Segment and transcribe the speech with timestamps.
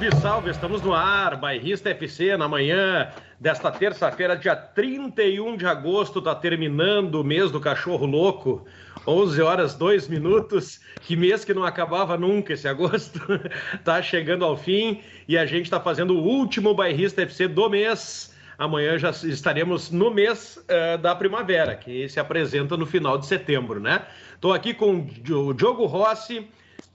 [0.00, 0.50] Salve, salve!
[0.50, 7.16] Estamos no ar, Bairrista FC, na manhã desta terça-feira, dia 31 de agosto, está terminando
[7.16, 8.64] o mês do cachorro louco.
[9.06, 10.80] 11 horas 2 minutos.
[11.02, 13.20] Que mês que não acabava nunca esse agosto.
[13.84, 18.34] tá chegando ao fim e a gente está fazendo o último Bairrista FC do mês.
[18.56, 23.78] Amanhã já estaremos no mês uh, da primavera, que se apresenta no final de setembro,
[23.78, 24.06] né?
[24.34, 26.48] Estou aqui com o Diogo Rossi,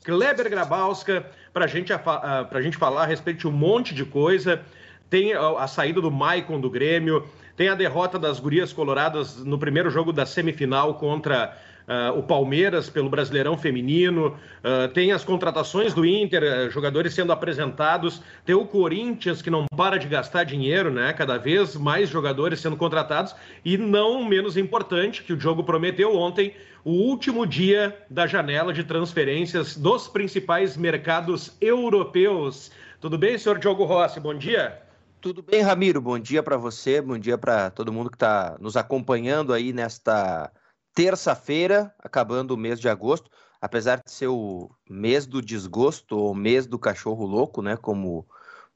[0.03, 4.61] Kleber Grabowska, para gente, a gente falar a respeito de um monte de coisa.
[5.09, 9.89] Tem a, saída do Maicon do Grêmio, tem a derrota das Gurias Coloradas no primeiro
[9.89, 11.57] jogo da semifinal contra
[11.87, 17.31] Uh, o Palmeiras pelo Brasileirão Feminino, uh, tem as contratações do Inter, uh, jogadores sendo
[17.31, 21.13] apresentados, tem o Corinthians que não para de gastar dinheiro, né?
[21.13, 26.55] Cada vez mais jogadores sendo contratados, e não menos importante, que o jogo prometeu ontem,
[26.83, 32.71] o último dia da janela de transferências dos principais mercados europeus.
[32.99, 34.19] Tudo bem, senhor Diogo Rossi?
[34.19, 34.81] Bom dia.
[35.21, 36.01] Tudo bem, Ramiro?
[36.01, 40.51] Bom dia para você, bom dia para todo mundo que está nos acompanhando aí nesta
[40.95, 43.29] terça-feira, acabando o mês de agosto,
[43.61, 47.75] apesar de ser o mês do desgosto ou mês do cachorro louco, né?
[47.75, 48.25] Como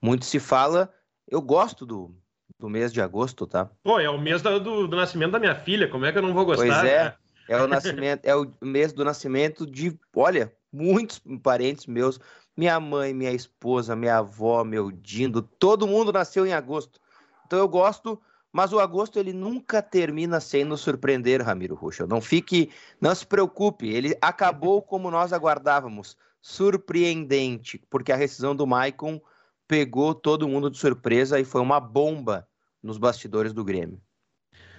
[0.01, 0.93] muito se fala,
[1.25, 2.13] eu gosto do,
[2.59, 3.69] do mês de agosto, tá?
[3.81, 6.21] Pô, é o mês do, do, do nascimento da minha filha, como é que eu
[6.21, 6.65] não vou gostar?
[6.65, 7.13] Pois é, né?
[7.47, 12.19] é o nascimento, é o mês do nascimento de, olha, muitos parentes meus,
[12.55, 16.99] minha mãe, minha esposa, minha avó, meu dindo, todo mundo nasceu em agosto.
[17.45, 22.07] Então eu gosto mas o agosto ele nunca termina sem nos surpreender, Ramiro Ruschel.
[22.07, 28.65] Não fique, não se preocupe, ele acabou como nós aguardávamos, surpreendente, porque a rescisão do
[28.65, 29.21] Maicon
[29.67, 32.47] pegou todo mundo de surpresa e foi uma bomba
[32.81, 34.01] nos bastidores do Grêmio.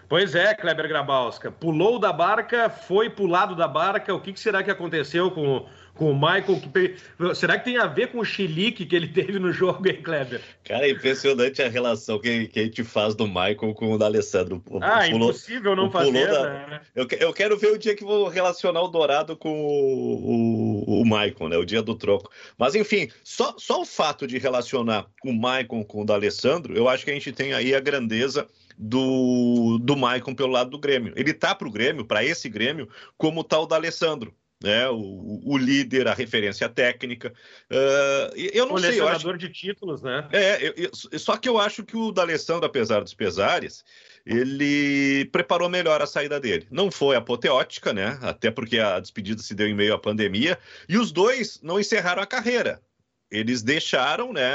[0.08, 1.52] Pois é, Kleber Grabowska.
[1.52, 4.12] Pulou da barca, foi pulado da barca.
[4.12, 6.60] O que, que será que aconteceu com com o Michael.
[6.60, 7.34] Que...
[7.34, 10.40] Será que tem a ver com o chilique que ele teve no jogo, hein, Kleber?
[10.64, 14.06] Cara, é impressionante a relação que, que a gente faz do Michael com o da
[14.06, 14.62] Alessandro.
[14.80, 16.26] Ah, pulou, impossível não fazer.
[16.28, 16.42] Da...
[16.66, 16.80] Né?
[16.94, 21.04] Eu, eu quero ver o dia que vou relacionar o Dourado com o, o, o
[21.04, 21.56] Michael, né?
[21.56, 22.30] O dia do troco.
[22.56, 26.88] Mas, enfim, só, só o fato de relacionar o Michael com o da Alessandro, eu
[26.88, 28.46] acho que a gente tem aí a grandeza
[28.78, 31.12] do, do Maicon pelo lado do Grêmio.
[31.14, 34.88] Ele tá para o Grêmio, para esse Grêmio, como tal da Alessandro né?
[34.88, 37.32] O, o, líder, a referência técnica.
[37.70, 39.00] Uh, eu não sei.
[39.00, 39.36] Eu acho...
[39.36, 40.28] de títulos, né?
[40.32, 43.84] É, eu, eu, só que eu acho que o D'Alessandro, apesar dos pesares,
[44.26, 46.66] ele preparou melhor a saída dele.
[46.70, 48.18] Não foi apoteótica, né?
[48.20, 50.58] Até porque a despedida se deu em meio à pandemia.
[50.88, 52.80] E os dois não encerraram a carreira
[53.30, 54.50] eles deixaram, né?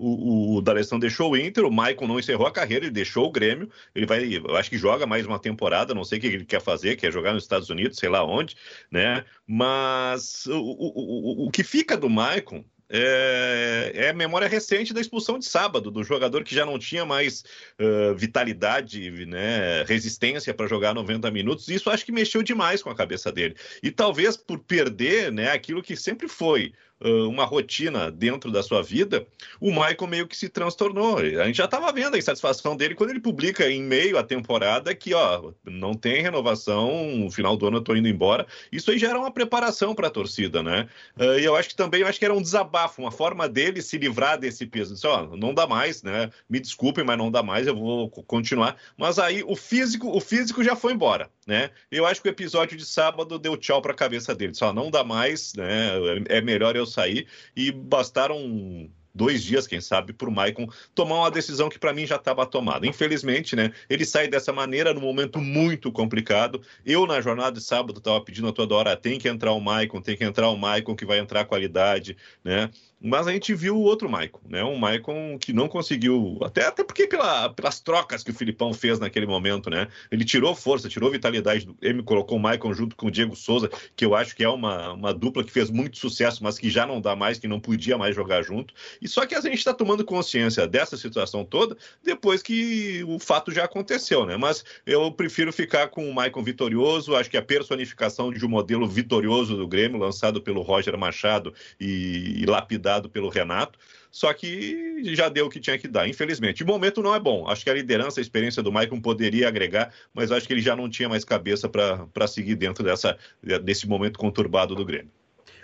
[0.00, 3.30] O, o, D'Alessandro deixou o Inter, o Maicon não encerrou a carreira, ele deixou o
[3.30, 3.70] Grêmio.
[3.94, 6.60] Ele vai, eu acho que joga mais uma temporada, não sei o que ele quer
[6.60, 8.56] fazer, quer jogar nos Estados Unidos, sei lá onde,
[8.90, 9.24] né?
[9.46, 15.38] Mas o, o, o, o que fica do Maicon é, é memória recente da expulsão
[15.38, 17.44] de sábado, do jogador que já não tinha mais
[17.80, 21.68] uh, vitalidade, né, resistência para jogar 90 minutos.
[21.68, 23.54] Isso acho que mexeu demais com a cabeça dele.
[23.82, 29.26] E talvez por perder né, aquilo que sempre foi uma rotina dentro da sua vida,
[29.58, 31.16] o Michael meio que se transtornou.
[31.16, 34.94] A gente já estava vendo a insatisfação dele quando ele publica em meio à temporada
[34.94, 38.46] que, ó, não tem renovação, no final do ano eu tô indo embora.
[38.70, 40.88] Isso aí já era uma preparação para a torcida, né?
[41.18, 43.98] E eu acho que também, eu acho que era um desabafo, uma forma dele se
[43.98, 44.94] livrar desse peso.
[44.94, 46.30] Disse, ó, não dá mais, né?
[46.48, 48.76] Me desculpem, mas não dá mais, eu vou continuar.
[48.96, 51.70] Mas aí o físico, o físico já foi embora, né?
[51.90, 54.54] Eu acho que o episódio de sábado deu tchau para a cabeça dele.
[54.54, 55.90] Só não dá mais, né?
[56.28, 57.26] É melhor eu sair
[57.56, 62.06] e bastaram dois dias, quem sabe, para o Maicon tomar uma decisão que para mim
[62.06, 62.86] já estava tomada.
[62.86, 63.72] Infelizmente, né?
[63.88, 66.60] Ele sai dessa maneira num momento muito complicado.
[66.84, 70.00] Eu, na jornada de sábado, estava pedindo a toda hora: tem que entrar o Maicon,
[70.00, 72.70] tem que entrar o Maicon que vai entrar qualidade, né?
[73.02, 74.62] Mas a gente viu o outro Maicon, né?
[74.62, 78.98] Um Maicon que não conseguiu, até, até porque pela, pelas trocas que o Filipão fez
[78.98, 79.88] naquele momento, né?
[80.10, 84.04] Ele tirou força, tirou vitalidade, ele colocou o Maicon junto com o Diego Souza, que
[84.04, 87.00] eu acho que é uma, uma dupla que fez muito sucesso, mas que já não
[87.00, 88.74] dá mais, que não podia mais jogar junto.
[89.00, 93.50] E só que a gente está tomando consciência dessa situação toda depois que o fato
[93.50, 94.36] já aconteceu, né?
[94.36, 98.86] Mas eu prefiro ficar com o Maicon vitorioso, acho que a personificação de um modelo
[98.86, 103.78] vitorioso do Grêmio, lançado pelo Roger Machado e, e lapidado dado pelo Renato,
[104.10, 106.64] só que já deu o que tinha que dar, infelizmente.
[106.64, 107.48] O momento não é bom.
[107.48, 110.74] Acho que a liderança, a experiência do Maicon poderia agregar, mas acho que ele já
[110.74, 113.16] não tinha mais cabeça para seguir dentro dessa,
[113.62, 115.12] desse momento conturbado do Grêmio.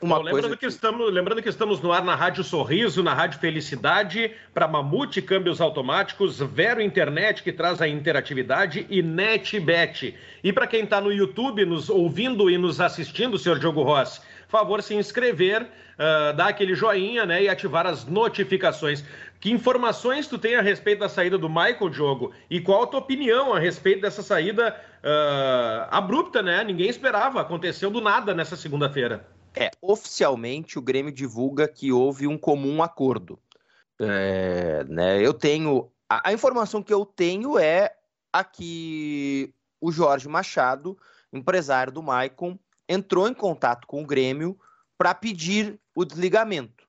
[0.03, 0.59] Bom, lembrando, que...
[0.59, 0.67] que...
[0.67, 5.61] estamos, lembrando que estamos no ar na Rádio Sorriso, na Rádio Felicidade, para Mamute Câmbios
[5.61, 10.15] Automáticos, Vero Internet, que traz a interatividade, e NetBet.
[10.45, 14.83] E para quem está no YouTube, nos ouvindo e nos assistindo, senhor Diogo Rossi, favor
[14.83, 19.05] se inscrever, uh, dar aquele joinha, né, e ativar as notificações.
[19.41, 22.33] Que informações tu tem a respeito da saída do Michael, Diogo?
[22.49, 26.65] E qual a tua opinião a respeito dessa saída uh, abrupta, né?
[26.65, 29.27] Ninguém esperava, aconteceu do nada nessa segunda-feira.
[29.55, 33.39] É, oficialmente o Grêmio divulga que houve um comum acordo.
[33.99, 35.91] É, né, eu tenho.
[36.09, 37.95] A, a, informação que eu tenho é
[38.33, 40.99] a que o Jorge Machado,
[41.33, 44.59] empresário do Maicon, entrou em contato com o Grêmio
[44.97, 46.85] para pedir o desligamento.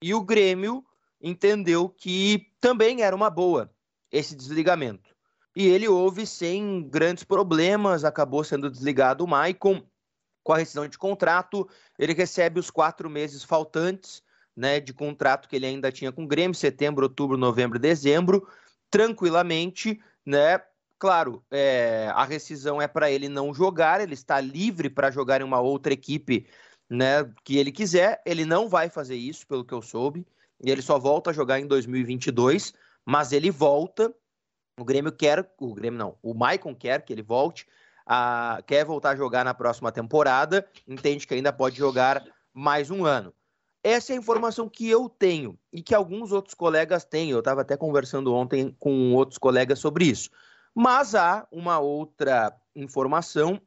[0.00, 0.84] E o Grêmio
[1.20, 3.70] entendeu que também era uma boa
[4.10, 5.14] esse desligamento.
[5.54, 9.82] E ele houve sem grandes problemas, acabou sendo desligado o Maicon
[10.44, 11.68] com a rescisão de contrato,
[11.98, 14.22] ele recebe os quatro meses faltantes
[14.56, 18.48] né, de contrato que ele ainda tinha com o Grêmio, setembro, outubro, novembro, dezembro,
[18.90, 20.60] tranquilamente, né?
[20.98, 25.44] Claro, é, a rescisão é para ele não jogar, ele está livre para jogar em
[25.44, 26.48] uma outra equipe
[26.90, 28.20] né, que ele quiser.
[28.26, 30.26] Ele não vai fazer isso, pelo que eu soube,
[30.62, 32.74] e ele só volta a jogar em 2022,
[33.04, 34.12] mas ele volta.
[34.78, 37.66] O Grêmio quer, o Grêmio não, o Maicon quer que ele volte
[38.06, 43.04] a, quer voltar a jogar na próxima temporada, entende que ainda pode jogar mais um
[43.04, 43.32] ano.
[43.82, 47.30] Essa é a informação que eu tenho e que alguns outros colegas têm.
[47.30, 50.30] Eu estava até conversando ontem com outros colegas sobre isso.
[50.74, 53.60] Mas há uma outra informação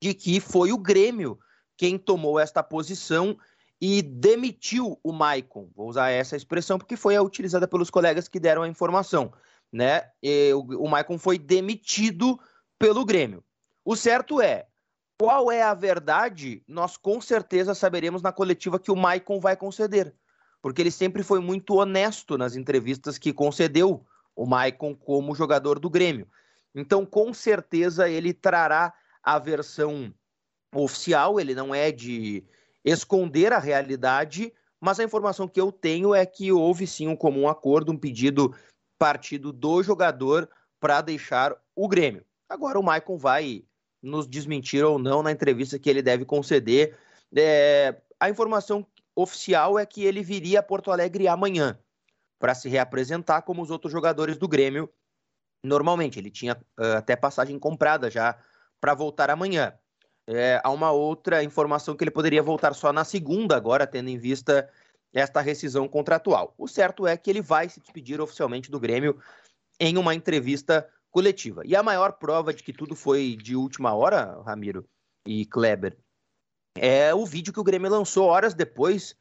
[0.00, 1.38] de que foi o Grêmio
[1.76, 3.38] quem tomou esta posição
[3.80, 5.70] e demitiu o Maicon.
[5.74, 9.32] Vou usar essa expressão porque foi a utilizada pelos colegas que deram a informação.
[9.72, 10.02] Né?
[10.22, 12.38] E o, o Maicon foi demitido
[12.78, 13.42] pelo Grêmio.
[13.84, 14.66] O certo é,
[15.18, 20.14] qual é a verdade, nós com certeza saberemos na coletiva que o Maicon vai conceder.
[20.60, 24.04] Porque ele sempre foi muito honesto nas entrevistas que concedeu
[24.34, 26.28] o Maicon como jogador do Grêmio.
[26.74, 28.92] Então, com certeza, ele trará
[29.22, 30.12] a versão
[30.74, 32.44] oficial, ele não é de
[32.84, 37.48] esconder a realidade, mas a informação que eu tenho é que houve sim um comum
[37.48, 38.54] acordo, um pedido
[38.98, 40.48] partido do jogador
[40.78, 42.24] para deixar o Grêmio.
[42.48, 43.64] Agora o Maicon vai
[44.02, 46.96] nos desmentir ou não na entrevista que ele deve conceder.
[47.36, 51.78] É, a informação oficial é que ele viria a Porto Alegre amanhã
[52.40, 54.90] para se reapresentar como os outros jogadores do Grêmio.
[55.62, 58.42] Normalmente, ele tinha uh, até passagem comprada já
[58.80, 59.74] para voltar amanhã.
[60.26, 64.16] É, há uma outra informação que ele poderia voltar só na segunda, agora, tendo em
[64.16, 64.70] vista
[65.12, 66.54] esta rescisão contratual.
[66.56, 69.20] O certo é que ele vai se despedir oficialmente do Grêmio
[69.78, 71.62] em uma entrevista coletiva.
[71.66, 74.88] E a maior prova de que tudo foi de última hora, Ramiro
[75.26, 75.98] e Kleber,
[76.76, 79.16] é o vídeo que o Grêmio lançou horas depois,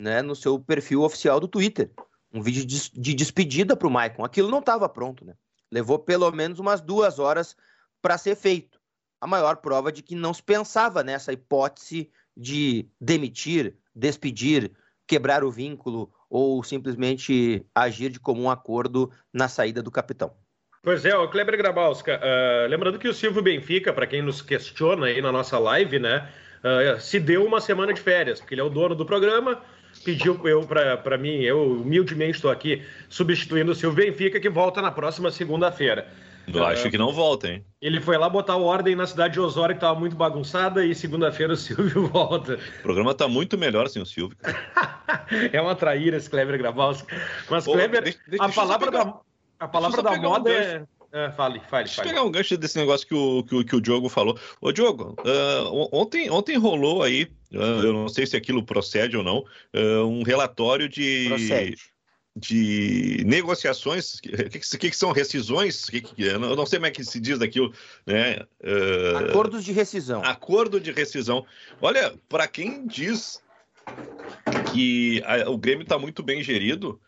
[0.00, 1.92] né, no seu perfil oficial do Twitter.
[2.32, 4.24] Um vídeo de, de despedida para o Maicon.
[4.24, 5.34] Aquilo não estava pronto, né?
[5.70, 7.56] Levou pelo menos umas duas horas
[8.00, 8.80] para ser feito.
[9.20, 14.72] A maior prova de que não se pensava nessa hipótese de demitir, despedir,
[15.06, 20.32] quebrar o vínculo ou simplesmente agir de comum acordo na saída do capitão.
[20.82, 25.06] Pois é, o Kleber Grabowska, uh, lembrando que o Silvio Benfica, para quem nos questiona
[25.06, 26.28] aí na nossa live, né,
[26.64, 29.62] uh, se deu uma semana de férias, porque ele é o dono do programa,
[30.04, 30.66] pediu eu
[31.02, 36.06] para mim, eu humildemente estou aqui substituindo o Silvio Benfica, que volta na próxima segunda-feira.
[36.46, 37.64] Eu acho que não volta, hein?
[37.80, 41.52] Ele foi lá botar ordem na cidade de Osório, que estava muito bagunçada, e segunda-feira
[41.52, 42.58] o Silvio volta.
[42.80, 44.36] O programa está muito melhor sem o Silvio.
[45.52, 47.14] é uma traíra esse Kleber Grabowska.
[47.48, 49.20] Mas, Pô, Kleber, deixa, deixa, a palavra da
[49.60, 50.82] a palavra da moda um é...
[51.12, 51.30] é.
[51.32, 53.80] Fale, fale, Deixa eu pegar um gancho desse negócio que o, que o, que o
[53.80, 54.38] Diogo falou.
[54.60, 59.22] Ô, Diogo, uh, ontem, ontem rolou aí, uh, eu não sei se aquilo procede ou
[59.22, 61.26] não, uh, um relatório de.
[61.28, 61.92] Procede
[62.34, 65.84] de negociações, o que, que, que, são rescisões?
[65.84, 67.72] Que, que, eu não sei como é que se diz daquilo,
[68.06, 68.38] né?
[68.62, 70.24] Uh, Acordos de rescisão.
[70.24, 71.44] Acordo de rescisão.
[71.80, 73.42] Olha, para quem diz
[74.72, 76.98] que a, o Grêmio está muito bem gerido,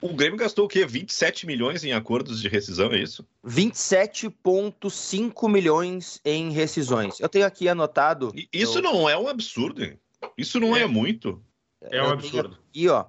[0.00, 0.86] o Grêmio gastou o quê?
[0.86, 3.26] 27 milhões em acordos de rescisão, é isso?
[3.44, 7.18] 27,5 milhões em rescisões.
[7.18, 8.32] Eu tenho aqui anotado.
[8.52, 8.82] Isso eu...
[8.82, 9.98] não é um absurdo, hein?
[10.36, 11.42] Isso não é, é muito.
[11.80, 12.58] É um absurdo.
[12.72, 13.06] E ó,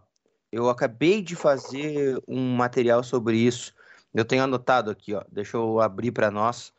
[0.51, 3.73] eu acabei de fazer um material sobre isso.
[4.13, 5.23] Eu tenho anotado aqui, ó.
[5.31, 6.73] Deixa eu abrir para nós.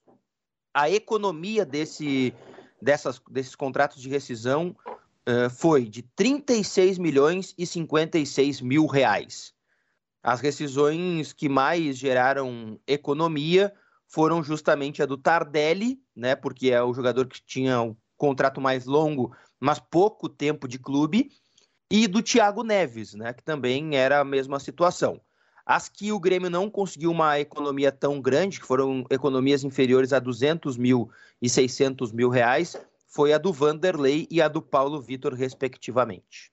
[0.71, 2.35] a economia desse,
[2.79, 4.75] dessas, desses contratos de rescisão
[5.27, 9.53] uh, foi de 36 milhões e 56 mil reais.
[10.23, 13.73] As rescisões que mais geraram economia
[14.07, 18.85] foram justamente a do Tardelli, né, porque é o jogador que tinha o contrato mais
[18.85, 21.31] longo, mas pouco tempo de clube,
[21.89, 25.19] e do Thiago Neves, né, que também era a mesma situação.
[25.65, 30.19] As que o Grêmio não conseguiu uma economia tão grande, que foram economias inferiores a
[30.19, 31.09] 200 mil
[31.41, 32.75] e 600 mil reais,
[33.11, 36.49] foi a do Vanderlei e a do Paulo Vitor, respectivamente.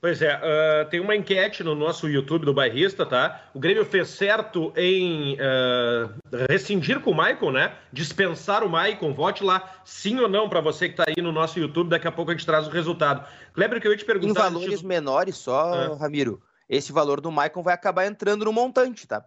[0.00, 3.50] Pois é, uh, tem uma enquete no nosso YouTube do Bairrista, tá?
[3.52, 6.14] O Grêmio fez certo em uh,
[6.48, 7.74] rescindir com o Maicon, né?
[7.92, 9.12] Dispensar o Maicon.
[9.12, 11.88] Vote lá, sim ou não, para você que está aí no nosso YouTube.
[11.88, 13.26] Daqui a pouco a gente traz o resultado.
[13.54, 14.48] Kleber, que eu ia te perguntar...
[14.48, 15.96] Em valores menores só, ah.
[15.96, 19.24] Ramiro, esse valor do Maicon vai acabar entrando no montante, tá?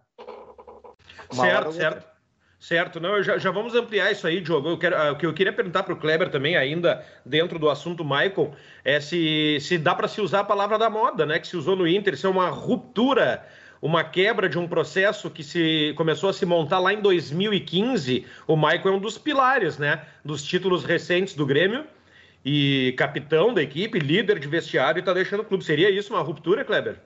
[1.30, 2.11] Uma certo, certo.
[2.62, 4.68] Certo, não, já, já vamos ampliar isso aí, Diogo.
[4.68, 7.68] Eu quero, uh, o que eu queria perguntar para o Kleber também, ainda dentro do
[7.68, 8.54] assunto Michael,
[8.84, 11.40] é se, se dá para se usar a palavra da moda, né?
[11.40, 13.44] Que se usou no Inter, se é uma ruptura,
[13.82, 18.24] uma quebra de um processo que se começou a se montar lá em 2015.
[18.46, 20.06] O Michael é um dos pilares, né?
[20.24, 21.84] Dos títulos recentes do Grêmio
[22.44, 25.64] e capitão da equipe, líder de vestiário e está deixando o clube.
[25.64, 27.00] Seria isso uma ruptura, Kleber?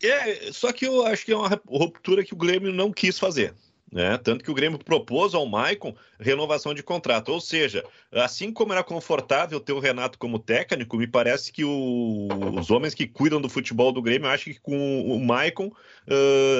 [0.00, 3.52] É, só que eu acho que é uma ruptura que o Grêmio não quis fazer.
[3.90, 4.18] Né?
[4.18, 7.28] Tanto que o Grêmio propôs ao Maicon renovação de contrato.
[7.30, 12.28] Ou seja, assim como era confortável ter o Renato como técnico, me parece que o...
[12.58, 15.70] os homens que cuidam do futebol do Grêmio acham que com o Maicon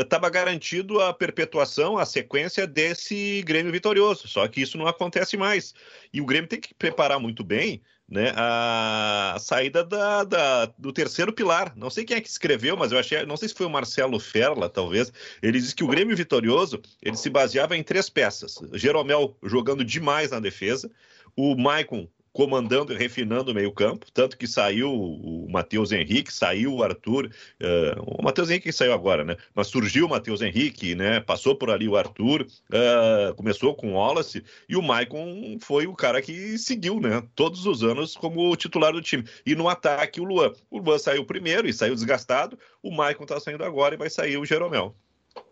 [0.00, 4.28] estava uh, garantido a perpetuação, a sequência desse Grêmio vitorioso.
[4.28, 5.74] Só que isso não acontece mais.
[6.12, 11.32] E o Grêmio tem que preparar muito bem né, a saída da, da, do terceiro
[11.32, 11.72] pilar.
[11.76, 14.18] Não sei quem é que escreveu, mas eu achei, não sei se foi o Marcelo
[14.20, 15.12] Ferla, talvez.
[15.42, 20.30] Ele disse que o Grêmio vitorioso ele se baseava em três peças: Jeromel jogando demais
[20.30, 20.90] na defesa,
[21.36, 26.82] o Maicon comandando e refinando o meio-campo, tanto que saiu o Matheus Henrique, saiu o
[26.82, 27.30] Arthur,
[27.62, 29.38] uh, o Matheus Henrique saiu agora, né?
[29.54, 31.18] Mas surgiu o Matheus Henrique, né?
[31.18, 35.94] Passou por ali o Arthur, uh, começou com o Wallace, e o Maicon foi o
[35.94, 37.26] cara que seguiu, né?
[37.34, 39.24] Todos os anos como titular do time.
[39.46, 40.52] E no ataque, o Luan.
[40.70, 44.36] O Luan saiu primeiro e saiu desgastado, o Maicon tá saindo agora e vai sair
[44.36, 44.94] o Jeromel.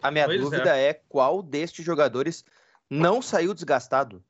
[0.02, 0.88] A minha pois dúvida é.
[0.88, 2.44] é qual destes jogadores
[2.90, 4.22] não saiu desgastado.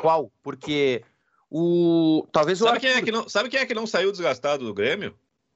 [0.00, 0.30] Qual?
[0.42, 1.02] Porque
[1.50, 2.26] o.
[2.32, 4.74] Talvez sabe o Quem é que não, sabe quem é que não saiu desgastado do
[4.74, 5.14] Grêmio?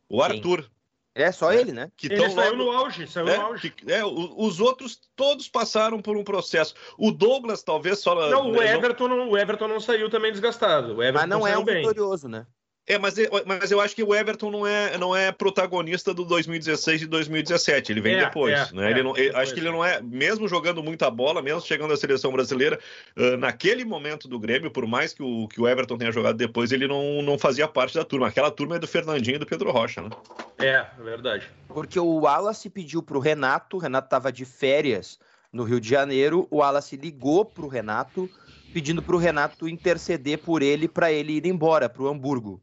[0.09, 0.69] O Arthur.
[1.15, 1.93] É só é, ele, né?
[1.95, 2.71] Que ele saiu logo...
[2.71, 3.71] no auge, saiu é, no auge.
[3.71, 6.75] Que, é, os outros todos passaram por um processo.
[6.97, 8.15] O Douglas talvez só.
[8.31, 10.97] Não, o Everton não, o Everton não saiu também desgastado.
[10.97, 11.83] Mas não é um bem.
[11.83, 12.47] vitorioso, né?
[12.85, 13.15] É, mas,
[13.47, 17.93] mas eu acho que o Everton não é, não é protagonista do 2016 e 2017.
[17.93, 18.53] Ele vem é, depois.
[18.53, 18.89] É, né?
[18.89, 19.35] É, ele não, depois.
[19.37, 22.81] Acho que ele não é, mesmo jogando muita bola, mesmo chegando à seleção brasileira,
[23.17, 26.73] uh, naquele momento do Grêmio, por mais que o, que o Everton tenha jogado depois,
[26.73, 28.27] ele não, não fazia parte da turma.
[28.27, 30.11] Aquela turma é do Fernandinho e do Pedro Rocha, né?
[30.59, 31.49] É, é verdade.
[31.69, 35.21] Porque o Wallace pediu para o Renato, o Renato estava de férias
[35.53, 38.29] no Rio de Janeiro, o Wallace ligou para o Renato,
[38.73, 42.61] pedindo para o Renato interceder por ele para ele ir embora para o Hamburgo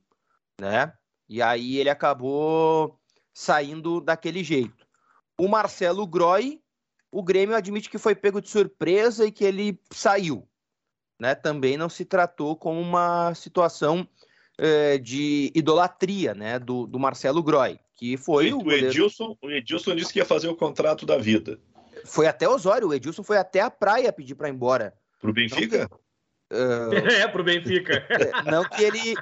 [0.60, 0.94] né?
[1.28, 3.00] E aí ele acabou
[3.34, 4.86] saindo daquele jeito.
[5.40, 6.62] O Marcelo Groy,
[7.12, 10.48] o Grêmio admite que foi pego de surpresa e que ele saiu.
[11.20, 11.36] Né?
[11.36, 14.08] Também não se tratou como uma situação
[14.58, 16.60] eh, de idolatria né?
[16.60, 20.48] do, do Marcelo Groy, que foi o, o, Edilson, o Edilson disse que ia fazer
[20.48, 21.60] o contrato da vida.
[22.06, 24.94] Foi até Osório, o Edilson foi até a praia pedir para ir embora.
[25.20, 25.84] Pro Benfica?
[25.84, 26.00] Então,
[26.52, 28.06] Uh, é, pro Benfica.
[28.10, 29.14] É, não que ele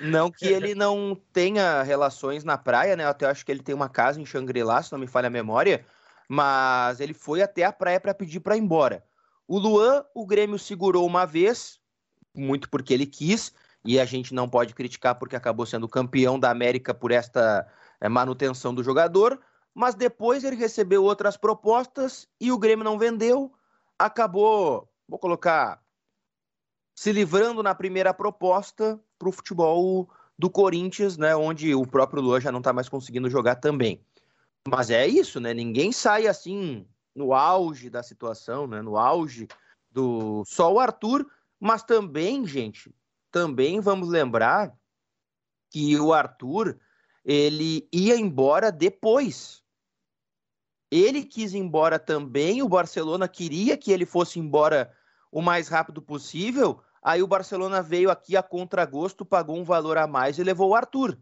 [0.00, 3.04] não que ele não tenha relações na praia, né?
[3.04, 5.30] Eu até acho que ele tem uma casa em Xangri-Lá, se não me falha a
[5.30, 5.84] memória,
[6.28, 9.02] mas ele foi até a praia para pedir para ir embora.
[9.48, 11.80] O Luan, o Grêmio segurou uma vez,
[12.34, 13.52] muito porque ele quis,
[13.84, 17.66] e a gente não pode criticar porque acabou sendo campeão da América por esta
[18.00, 19.40] é, manutenção do jogador,
[19.74, 23.52] mas depois ele recebeu outras propostas e o Grêmio não vendeu,
[23.98, 25.80] acabou, vou colocar
[27.00, 30.06] se livrando na primeira proposta para o futebol
[30.38, 34.04] do Corinthians, né, onde o próprio Luan já não está mais conseguindo jogar também.
[34.68, 35.54] Mas é isso, né?
[35.54, 38.82] Ninguém sai assim no auge da situação, né?
[38.82, 39.48] No auge
[39.90, 41.26] do só o Arthur,
[41.58, 42.94] mas também, gente,
[43.30, 44.70] também vamos lembrar
[45.70, 46.78] que o Arthur
[47.24, 49.62] ele ia embora depois.
[50.90, 54.94] Ele quis ir embora também, o Barcelona queria que ele fosse embora
[55.32, 60.06] o mais rápido possível, Aí o Barcelona veio aqui a contragosto, pagou um valor a
[60.06, 61.18] mais e levou o Arthur.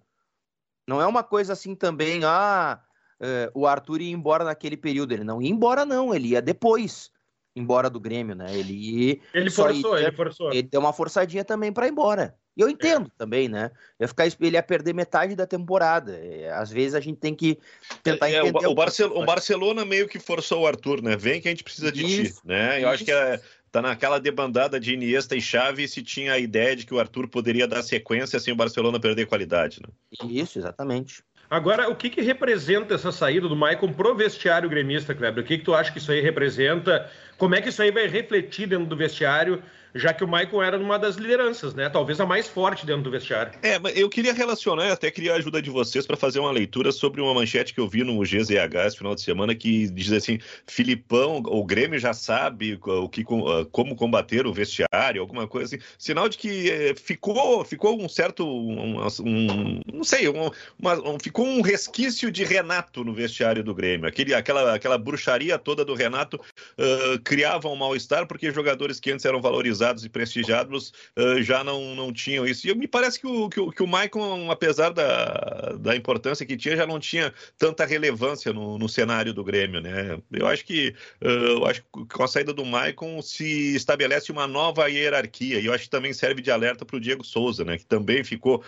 [0.86, 2.80] Não é uma coisa assim também, ah,
[3.20, 5.12] é, o Arthur ia embora naquele período.
[5.12, 7.10] Ele não ia embora, não, ele ia depois.
[7.54, 8.56] embora do Grêmio, né?
[8.56, 10.52] Ele ele forçou, ia, ele forçou.
[10.52, 12.36] Ele deu uma forçadinha também para ir embora.
[12.56, 13.10] E eu entendo é.
[13.16, 13.70] também, né?
[14.00, 16.16] Ia ficar, ele ia perder metade da temporada.
[16.16, 17.56] É, às vezes a gente tem que
[18.02, 18.66] tentar é, entender.
[18.66, 21.16] O, o, Barcel o, Barcelona meio que forçou o Arthur, né?
[21.16, 22.40] Vem que a gente precisa de Isso.
[22.40, 22.76] ti, né?
[22.76, 22.88] Eu Isso.
[22.88, 26.86] acho que é, tá naquela debandada de Iniesta e Xavi se tinha a ideia de
[26.86, 29.88] que o Arthur poderia dar sequência sem o Barcelona perder qualidade, né?
[30.28, 31.22] Isso, exatamente.
[31.50, 35.42] Agora, o que, que representa essa saída do Maicon pro vestiário gremista, Kleber?
[35.42, 37.10] O que, que tu acha que isso aí representa?
[37.38, 39.62] Como é que isso aí vai refletir dentro do vestiário?
[39.94, 41.88] já que o Maicon era uma das lideranças, né?
[41.88, 43.52] Talvez a mais forte dentro do vestiário.
[43.62, 47.20] É, eu queria relacionar, até queria a ajuda de vocês para fazer uma leitura sobre
[47.20, 51.42] uma manchete que eu vi no GZH esse final de semana que diz assim: Filipão,
[51.44, 55.84] o Grêmio já sabe o que, ah, como combater o vestiário, alguma coisa assim.
[55.98, 61.18] Sinal de que é, ficou, ficou um certo, um, um não sei, um, uma, um,
[61.18, 64.08] ficou um resquício de Renato no vestiário do Grêmio.
[64.08, 69.24] Aquele, aquela, aquela bruxaria toda do Renato uh, criava um mal-estar porque jogadores que antes
[69.24, 72.68] eram valorizados e prestigiados uh, já não, não tinham isso.
[72.68, 76.56] E me parece que o, que o, que o Maicon, apesar da, da importância que
[76.56, 80.18] tinha, já não tinha tanta relevância no, no cenário do Grêmio, né?
[80.32, 84.46] Eu acho que uh, eu acho que com a saída do Maicon se estabelece uma
[84.46, 87.78] nova hierarquia, e eu acho que também serve de alerta para o Diego Souza, né?
[87.78, 88.62] Que também ficou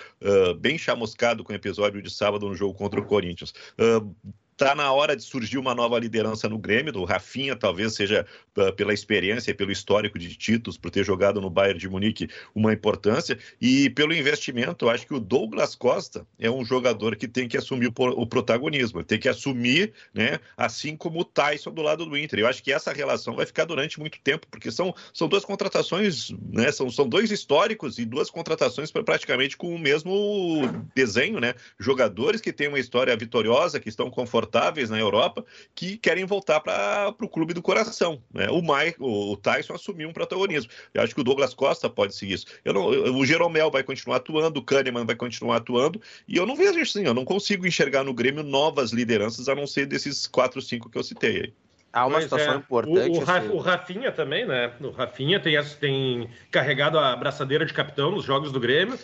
[0.59, 3.53] bem chamuscado com o episódio de sábado no jogo contra o Corinthians.
[3.79, 4.15] Uh,
[4.61, 8.27] Está na hora de surgir uma nova liderança no Grêmio, do Rafinha, talvez seja
[8.59, 12.71] uh, pela experiência, pelo histórico de títulos, por ter jogado no Bayern de Munique, uma
[12.71, 17.57] importância, e pelo investimento, acho que o Douglas Costa é um jogador que tem que
[17.57, 22.15] assumir o, o protagonismo, tem que assumir, né, assim como o Tyson do lado do
[22.15, 22.41] Inter.
[22.41, 26.33] Eu acho que essa relação vai ficar durante muito tempo, porque são, são duas contratações,
[26.53, 30.61] né, são, são dois históricos e duas contratações praticamente com o mesmo
[30.95, 35.97] desenho, né, jogadores que têm uma história vitoriosa, que estão confortáveis confortáveis na Europa que
[35.97, 38.21] querem voltar para o clube do coração.
[38.35, 38.49] Né?
[38.51, 40.71] O, Mike, o, Tyson assumiu um protagonismo.
[40.93, 42.47] Eu acho que o Douglas Costa pode seguir isso.
[42.65, 46.45] Eu não, eu, o Jeromel vai continuar atuando, o Kahneman vai continuar atuando, e eu
[46.45, 50.27] não vejo assim, eu não consigo enxergar no Grêmio novas lideranças a não ser desses
[50.27, 51.53] quatro, cinco que eu citei aí.
[51.93, 52.57] Há uma pois situação é.
[52.57, 53.19] importante.
[53.19, 53.49] O, o, assim.
[53.49, 54.73] o, Rafinha também, né?
[54.81, 58.97] O Rafinha tem, tem carregado a braçadeira de capitão nos jogos do Grêmio.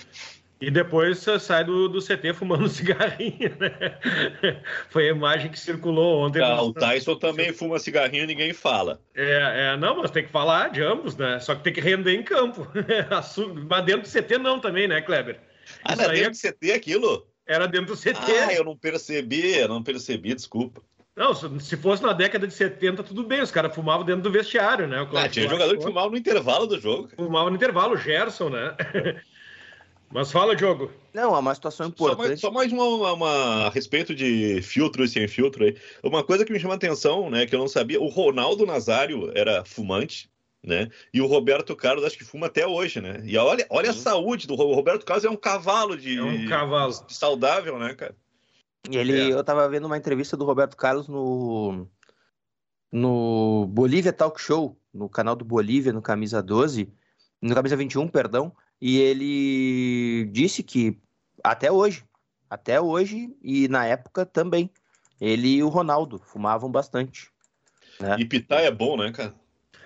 [0.58, 4.60] E depois sai do, do CT fumando cigarrinho, né?
[4.88, 6.42] Foi a imagem que circulou ontem.
[6.42, 9.00] Ah, o Tyson também fuma cigarrinho ninguém fala.
[9.14, 11.38] É, é, não, mas tem que falar de ambos, né?
[11.40, 12.66] Só que tem que render em campo.
[13.68, 15.38] mas dentro do CT não também, né, Kleber?
[15.84, 17.26] Ah, Isso dentro do CT aquilo?
[17.46, 18.32] Era dentro do CT.
[18.48, 20.80] Ah, eu não percebi, eu não percebi, desculpa.
[21.14, 24.86] Não, se fosse na década de 70, tudo bem, os caras fumavam dentro do vestiário,
[24.86, 25.06] né?
[25.14, 27.08] Ah, tinha jogador que fumava no intervalo do jogo.
[27.16, 28.76] Fumava no intervalo, o Gerson, né?
[30.16, 30.90] Mas fala, Diogo.
[31.12, 32.16] Não, é uma situação importante.
[32.16, 35.76] Só mais, só mais uma, uma, a respeito de filtro e sem filtro aí.
[36.02, 39.30] Uma coisa que me chama a atenção, né, que eu não sabia, o Ronaldo Nazário
[39.36, 40.30] era fumante,
[40.64, 40.88] né?
[41.12, 43.20] E o Roberto Carlos acho que fuma até hoje, né?
[43.26, 46.94] E olha, olha a saúde do Roberto Carlos, é um cavalo de, é um cavalo.
[47.06, 48.16] De saudável, né, cara?
[48.90, 49.34] E ele, é.
[49.34, 51.86] eu tava vendo uma entrevista do Roberto Carlos no
[52.90, 56.90] no Bolívia Talk Show, no canal do Bolívia, no Camisa 12,
[57.42, 60.98] no Camisa 21, perdão, e ele disse que
[61.42, 62.04] até hoje,
[62.48, 64.70] até hoje e na época também,
[65.20, 67.30] ele e o Ronaldo fumavam bastante.
[68.00, 68.16] Né?
[68.18, 69.34] E pitar é bom, né, cara?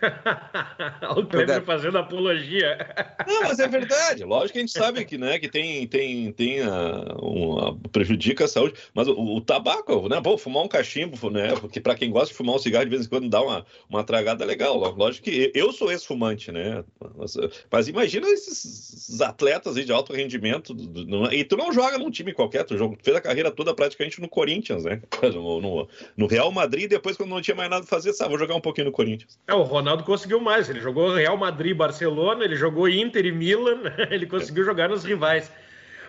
[1.17, 2.79] o Kleber fazendo apologia.
[3.27, 4.25] Não, mas é verdade.
[4.25, 8.49] Lógico que a gente sabe que, né, que tem, tem, tem a, uma, prejudica a
[8.49, 10.21] saúde, mas o, o, tabaco, né?
[10.21, 11.55] Pô, fumar um cachimbo, né?
[11.61, 14.05] Porque para quem gosta de fumar um cigarro de vez em quando dá uma, uma
[14.05, 14.77] tragada legal.
[14.77, 16.85] Lógico que eu sou ex-fumante, né?
[17.17, 17.37] Mas,
[17.71, 20.75] mas, imagina esses atletas de alto rendimento.
[21.33, 24.85] E tu não joga num time qualquer, tu fez a carreira toda praticamente no Corinthians,
[24.85, 25.01] né?
[25.41, 28.39] No, no, no Real Madrid, depois, quando não tinha mais nada a fazer, sabe, vou
[28.39, 29.39] jogar um pouquinho no Corinthians.
[29.47, 30.71] É, o Ronaldo Ronaldo conseguiu mais.
[30.71, 35.51] Ele jogou Real Madrid, Barcelona, ele jogou Inter e Milan, ele conseguiu jogar nos rivais.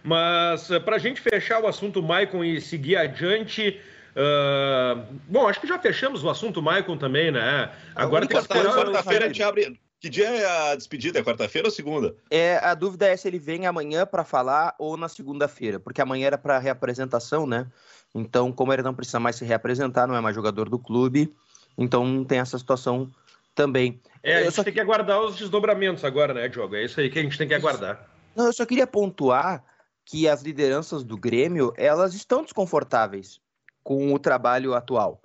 [0.04, 3.80] Mas eh, para a gente fechar o assunto Maicon e seguir adiante,
[4.16, 5.04] uh...
[5.28, 7.72] bom, acho que já fechamos o assunto Maicon também, né?
[7.96, 8.74] Agora tem que esperar.
[8.74, 9.80] Quarta-feira a gente abre.
[10.00, 11.20] Que dia é a despedida?
[11.20, 12.16] É quarta-feira ou segunda?
[12.32, 16.26] É, a dúvida é se ele vem amanhã para falar ou na segunda-feira, porque amanhã
[16.26, 17.68] era para reapresentação, né?
[18.14, 21.32] Então, como ele não precisa mais se reapresentar, não é mais jogador do clube,
[21.78, 23.12] então tem essa situação
[23.56, 24.02] também.
[24.24, 24.64] É, a gente só...
[24.64, 26.76] tem que aguardar os desdobramentos agora, né, Diogo?
[26.76, 28.10] É isso aí que a gente tem que aguardar.
[28.36, 29.64] Não, eu só queria pontuar
[30.06, 33.40] que as lideranças do Grêmio, elas estão desconfortáveis
[33.84, 35.22] com o trabalho atual.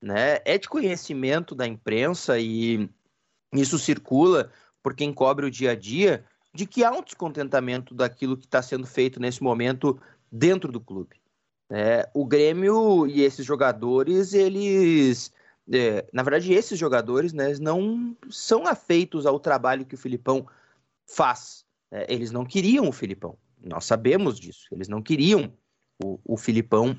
[0.00, 0.38] Né?
[0.44, 2.88] É de conhecimento da imprensa e
[3.52, 4.50] isso circula
[4.82, 8.60] por quem cobre o dia a dia de que há um descontentamento daquilo que está
[8.60, 11.16] sendo feito nesse momento dentro do clube.
[11.70, 15.32] É, o Grêmio e esses jogadores, eles
[15.70, 20.46] é, na verdade, esses jogadores né, não são afeitos ao trabalho que o Filipão
[21.06, 21.64] faz.
[21.90, 23.36] É, eles não queriam o Filipão.
[23.62, 24.66] Nós sabemos disso.
[24.72, 25.52] Eles não queriam
[26.02, 26.98] o, o Filipão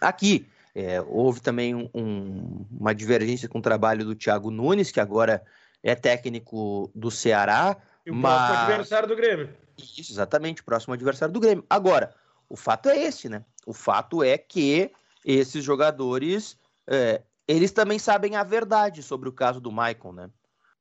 [0.00, 0.46] aqui.
[0.74, 5.44] É, houve também um, uma divergência com o trabalho do Thiago Nunes, que agora
[5.82, 7.76] é técnico do Ceará.
[8.06, 8.46] E o mas...
[8.46, 9.50] próximo adversário do Grêmio.
[9.76, 11.64] Isso, exatamente, próximo adversário do Grêmio.
[11.68, 12.14] Agora,
[12.48, 13.44] o fato é esse, né?
[13.66, 14.90] O fato é que
[15.24, 17.22] esses jogadores, é,
[17.56, 20.30] eles também sabem a verdade sobre o caso do Maicon, né?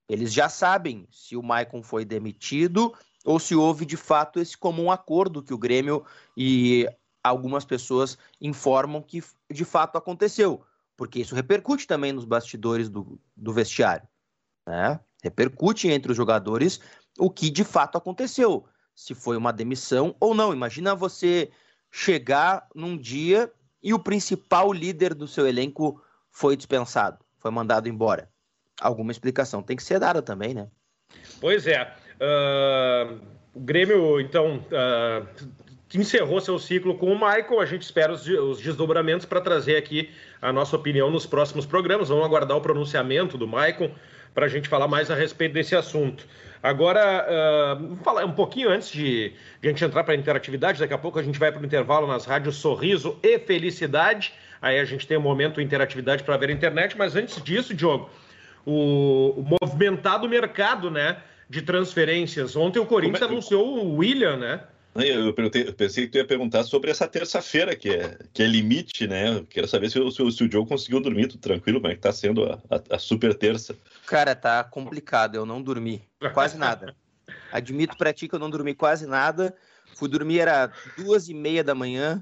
[0.07, 4.91] Eles já sabem se o Maicon foi demitido ou se houve de fato esse comum
[4.91, 6.05] acordo que o Grêmio
[6.35, 6.87] e
[7.23, 10.63] algumas pessoas informam que de fato aconteceu,
[10.97, 14.07] porque isso repercute também nos bastidores do, do vestiário,
[14.67, 14.99] né?
[15.23, 16.79] Repercute entre os jogadores
[17.17, 20.53] o que de fato aconteceu, se foi uma demissão ou não.
[20.53, 21.51] Imagina você
[21.91, 23.51] chegar num dia
[23.83, 28.29] e o principal líder do seu elenco foi dispensado, foi mandado embora.
[28.79, 30.67] Alguma explicação tem que ser dada também, né?
[31.39, 31.93] Pois é.
[32.19, 33.19] Uh,
[33.53, 35.27] o Grêmio, então, uh,
[35.93, 37.59] encerrou seu ciclo com o Michael.
[37.59, 40.09] A gente espera os, os desdobramentos para trazer aqui
[40.41, 42.09] a nossa opinião nos próximos programas.
[42.09, 43.91] Vamos aguardar o pronunciamento do Michael
[44.33, 46.25] para a gente falar mais a respeito desse assunto.
[46.63, 50.93] Agora, uh, falar um pouquinho antes de, de a gente entrar para a interatividade, daqui
[50.93, 54.33] a pouco a gente vai para o intervalo nas rádios Sorriso e Felicidade.
[54.61, 58.09] Aí a gente tem um momento interatividade para ver a internet, mas antes disso, Diogo,
[58.65, 61.17] o, o movimentado mercado né,
[61.49, 62.55] de transferências.
[62.55, 63.25] Ontem o Corinthians é...
[63.25, 64.63] anunciou o William, né?
[64.93, 69.07] Eu, eu, pensei que tu ia perguntar sobre essa terça-feira, que é, que é limite,
[69.07, 69.37] né?
[69.37, 71.95] Eu quero saber se, o, se, se o Joe conseguiu dormir tudo tranquilo, como é
[71.95, 73.73] que tá sendo a, a, a, super terça.
[74.05, 76.93] Cara, tá complicado, eu não dormi, quase nada.
[77.53, 79.55] Admito pra ti que eu não dormi quase nada.
[79.95, 82.21] Fui dormir, era duas e meia da manhã,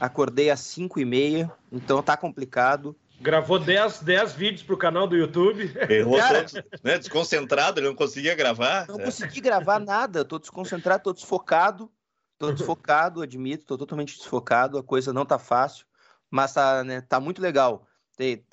[0.00, 2.96] acordei às cinco e meia, então tá complicado.
[3.20, 5.72] Gravou 10, 10 vídeos pro canal do YouTube.
[5.88, 6.98] Errou Cara, todos, né?
[6.98, 8.86] Desconcentrado, ele não conseguia gravar.
[8.86, 9.04] Não é.
[9.04, 11.90] consegui gravar nada, tô desconcentrado, tô desfocado.
[12.38, 15.84] Tô desfocado, admito, tô totalmente desfocado, a coisa não tá fácil,
[16.30, 17.86] mas tá, né, tá muito legal.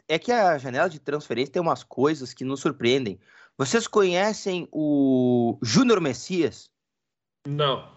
[0.07, 3.19] É que a janela de transferência tem umas coisas que nos surpreendem.
[3.57, 6.69] Vocês conhecem o Júnior Messias?
[7.47, 7.91] Não.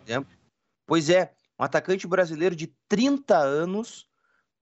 [0.87, 4.07] Pois é, um atacante brasileiro de 30 anos,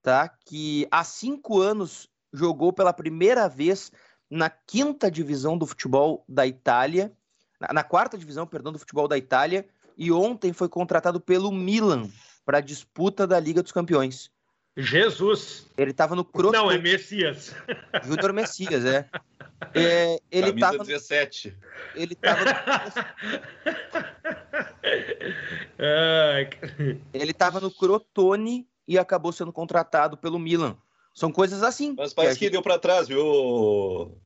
[0.03, 0.29] tá?
[0.29, 3.93] Que há cinco anos jogou pela primeira vez
[4.31, 7.13] na quinta divisão do futebol da Itália,
[7.61, 12.11] na, na quarta divisão, perdão, do futebol da Itália, e ontem foi contratado pelo Milan
[12.45, 14.31] para a disputa da Liga dos Campeões.
[14.77, 15.67] Jesus!
[15.77, 16.53] Ele estava no Croto.
[16.53, 17.55] Não, é Messias.
[18.05, 19.09] Júnior Messias, é.
[19.75, 21.57] é ele estava 17.
[21.95, 22.45] Ele estava
[27.13, 30.77] Ele estava no Crotone e acabou sendo contratado pelo Milan.
[31.15, 31.95] São coisas assim.
[31.97, 32.53] Mas parece que, gente...
[32.53, 34.19] deu para trás, viu, o,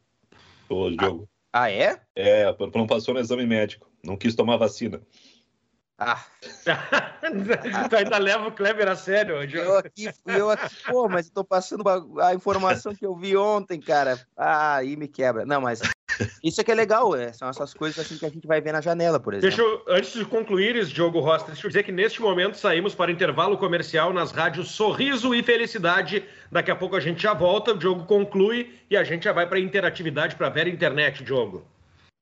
[0.68, 1.28] o jogo.
[1.52, 2.00] Ah, ah, é?
[2.16, 3.90] É, não passou no exame médico.
[4.04, 5.00] Não quis tomar vacina.
[6.02, 6.24] Ah.
[7.94, 9.58] ainda leva o Kleber a sério hoje.
[9.58, 11.84] Eu aqui, eu aqui, pô, mas eu tô passando
[12.18, 14.18] a informação que eu vi ontem, cara.
[14.34, 15.44] Ah, aí me quebra.
[15.44, 15.82] Não, mas
[16.42, 18.72] isso é que é legal, é, são essas coisas assim que a gente vai ver
[18.72, 19.54] na janela, por exemplo.
[19.54, 23.12] Deixa eu, antes de concluir, Diogo Rosta, deixa eu dizer que neste momento saímos para
[23.12, 26.24] intervalo comercial nas rádios Sorriso e Felicidade.
[26.50, 29.46] Daqui a pouco a gente já volta, o Diogo conclui e a gente já vai
[29.46, 31.62] para interatividade para ver a internet, Diogo.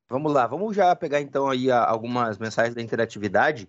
[0.09, 3.69] Vamos lá, vamos já pegar então aí algumas mensagens da interatividade,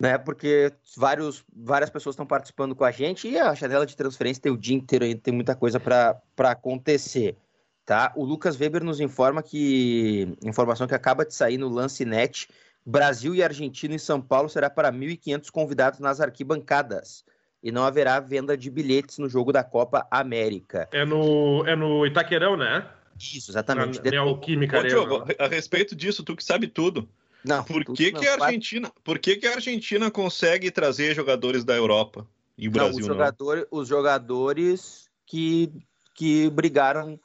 [0.00, 0.16] né?
[0.16, 4.52] Porque vários, várias pessoas estão participando com a gente e a janela de transferência tem
[4.52, 7.36] o dia inteiro aí, tem muita coisa para acontecer,
[7.84, 8.10] tá?
[8.16, 12.48] O Lucas Weber nos informa que informação que acaba de sair no Lance Net,
[12.84, 17.24] Brasil e Argentina em São Paulo será para 1.500 convidados nas arquibancadas
[17.62, 20.88] e não haverá venda de bilhetes no jogo da Copa América.
[20.92, 22.86] É no, é no Itaquerão, né?
[23.18, 24.02] Isso, exatamente.
[24.02, 27.08] Na Neoquímica Ô, Diogo, a respeito disso, tu que sabe tudo.
[27.44, 31.74] Não, por que, que a Argentina, por que, que a Argentina consegue trazer jogadores da
[31.74, 33.80] Europa e o não, Brasil os jogadores, não?
[33.80, 35.70] Os jogadores que,
[36.14, 37.20] que brigaram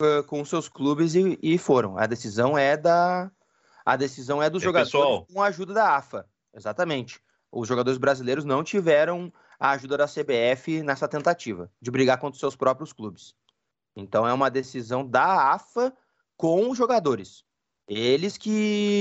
[0.00, 1.98] uh, com seus clubes e, e, foram.
[1.98, 3.30] A decisão é da
[3.84, 5.26] a decisão é dos é jogadores pessoal.
[5.26, 6.26] com a ajuda da AFA.
[6.54, 7.20] Exatamente.
[7.50, 12.40] Os jogadores brasileiros não tiveram a ajuda da CBF nessa tentativa de brigar contra os
[12.40, 13.34] seus próprios clubes.
[13.96, 15.92] Então é uma decisão da AFA
[16.36, 17.44] com os jogadores.
[17.86, 19.00] Eles que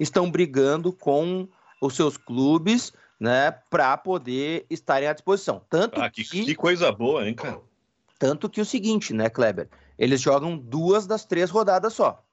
[0.00, 1.48] estão brigando com
[1.80, 5.62] os seus clubes, né, para poder estarem à disposição.
[5.68, 7.60] Tanto ah, que, que, que coisa boa, hein, cara?
[8.18, 9.68] Tanto que o seguinte, né, Kleber?
[9.98, 12.24] Eles jogam duas das três rodadas só.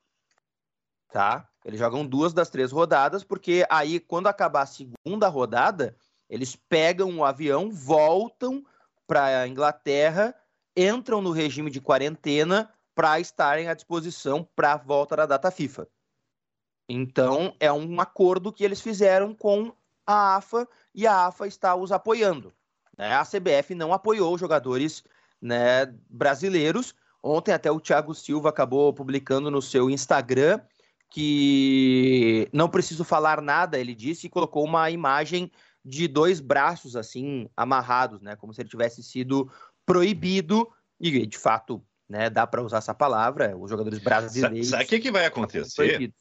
[1.12, 1.48] Tá?
[1.64, 5.96] Eles jogam duas das três rodadas, porque aí, quando acabar a segunda rodada,
[6.30, 8.64] eles pegam o avião, voltam
[9.08, 10.36] para a Inglaterra
[10.76, 15.88] entram no regime de quarentena para estarem à disposição para a volta da data FIFA.
[16.88, 19.74] Então, é um acordo que eles fizeram com
[20.06, 22.54] a AFA e a AFA está os apoiando.
[22.98, 23.14] Né?
[23.14, 25.04] A CBF não apoiou os jogadores
[25.42, 26.94] né, brasileiros.
[27.24, 30.62] Ontem, até o Thiago Silva acabou publicando no seu Instagram
[31.10, 35.52] que não preciso falar nada, ele disse, e colocou uma imagem
[35.84, 39.50] de dois braços assim amarrados, né, como se ele tivesse sido
[39.86, 40.68] proibido
[41.00, 43.56] e de fato, né, dá para usar essa palavra.
[43.58, 44.70] Os jogadores brasileiros.
[44.70, 46.12] Sabe o que, que vai acontecer?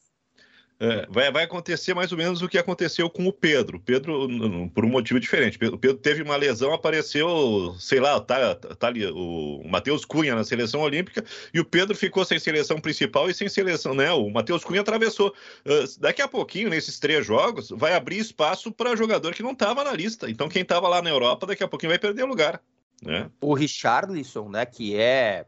[0.80, 3.78] É, vai, vai acontecer mais ou menos o que aconteceu com o Pedro.
[3.78, 4.28] Pedro,
[4.74, 5.56] por um motivo diferente.
[5.66, 10.42] O Pedro teve uma lesão, apareceu, sei lá, tá, tá ali, o Matheus Cunha na
[10.42, 14.10] seleção olímpica, e o Pedro ficou sem seleção principal e sem seleção, né?
[14.12, 15.32] O Matheus Cunha atravessou.
[15.64, 19.84] Uh, daqui a pouquinho, nesses três jogos, vai abrir espaço para jogador que não estava
[19.84, 20.28] na lista.
[20.28, 22.60] Então, quem estava lá na Europa, daqui a pouquinho vai perder lugar.
[23.02, 23.30] Né?
[23.40, 25.46] O Richarlison, né, que é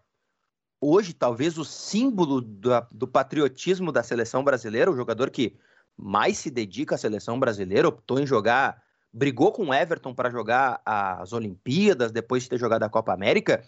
[0.81, 5.57] hoje talvez o símbolo do, do patriotismo da seleção brasileira, o jogador que
[5.97, 8.83] mais se dedica à seleção brasileira, optou em jogar,
[9.13, 13.65] brigou com o Everton para jogar as Olimpíadas, depois de ter jogado a Copa América.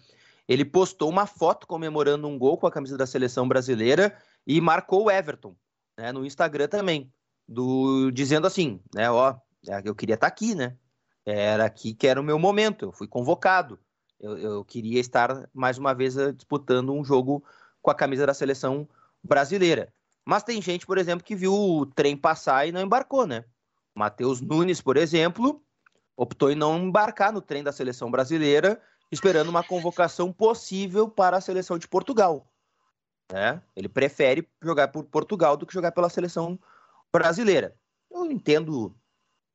[0.47, 5.05] Ele postou uma foto comemorando um gol com a camisa da seleção brasileira e marcou
[5.05, 5.57] o Everton
[5.99, 7.13] né, no Instagram também,
[7.47, 9.37] do, dizendo assim, né, ó,
[9.85, 10.77] eu queria estar tá aqui, né?
[11.31, 13.79] Era aqui que era o meu momento, eu fui convocado.
[14.19, 17.45] Eu, eu queria estar mais uma vez eh, disputando um jogo
[17.83, 18.89] com a camisa da seleção
[19.23, 19.93] brasileira.
[20.25, 23.45] Mas tem gente, por exemplo, que viu o trem passar e não embarcou, né?
[23.95, 25.63] Matheus Nunes, por exemplo,
[26.17, 28.81] optou em não embarcar no trem da seleção brasileira,
[29.13, 32.51] esperando uma convocação possível para a seleção de Portugal.
[33.31, 33.61] Né?
[33.77, 36.59] Ele prefere jogar por Portugal do que jogar pela seleção
[37.13, 37.77] brasileira.
[38.11, 38.95] Eu entendo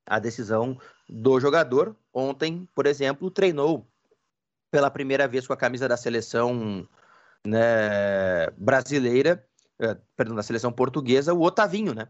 [0.06, 0.78] a decisão
[1.10, 1.96] do jogador.
[2.14, 3.88] Ontem, por exemplo, treinou
[4.72, 6.88] pela primeira vez com a camisa da seleção
[7.46, 9.46] né, brasileira,
[9.80, 12.08] eh, perdão, da seleção portuguesa, o Otavinho, né?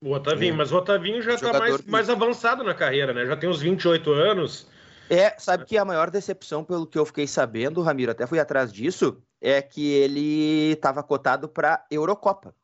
[0.00, 0.56] O Otavinho, é.
[0.56, 1.90] mas o Otavinho já está mais, que...
[1.90, 3.26] mais avançado na carreira, né?
[3.26, 4.66] Já tem uns 28 anos.
[5.10, 8.72] É, sabe que a maior decepção, pelo que eu fiquei sabendo, Ramiro, até fui atrás
[8.72, 12.54] disso, é que ele estava cotado para Eurocopa.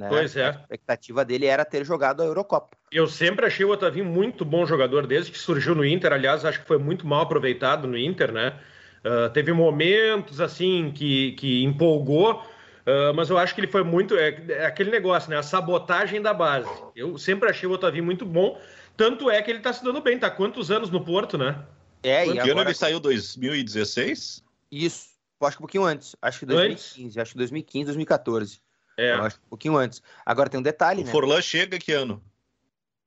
[0.00, 0.08] Né?
[0.08, 0.46] Pois é.
[0.46, 2.74] A expectativa dele era ter jogado a Eurocopa.
[2.90, 6.14] Eu sempre achei o Otavinho muito bom jogador, desde que surgiu no Inter.
[6.14, 8.58] Aliás, acho que foi muito mal aproveitado no Inter, né?
[9.04, 14.16] Uh, teve momentos assim que, que empolgou, uh, mas eu acho que ele foi muito.
[14.16, 15.36] É, é, aquele negócio, né?
[15.36, 16.70] A sabotagem da base.
[16.96, 18.58] Eu sempre achei o Otavinho muito bom.
[18.96, 21.62] Tanto é que ele tá se dando bem, tá quantos anos no Porto, né?
[22.02, 22.60] É, Quanto e agora...
[22.60, 22.98] ano ele saiu?
[22.98, 24.42] 2016?
[24.72, 25.08] Isso,
[25.42, 26.16] acho que um pouquinho antes.
[26.22, 27.18] Acho que 2015, antes?
[27.18, 28.60] acho que 2015, 2014.
[29.00, 29.14] É.
[29.14, 30.02] Eu acho um pouquinho antes.
[30.26, 31.10] Agora tem um detalhe, o né?
[31.10, 32.22] Forlan chega que ano?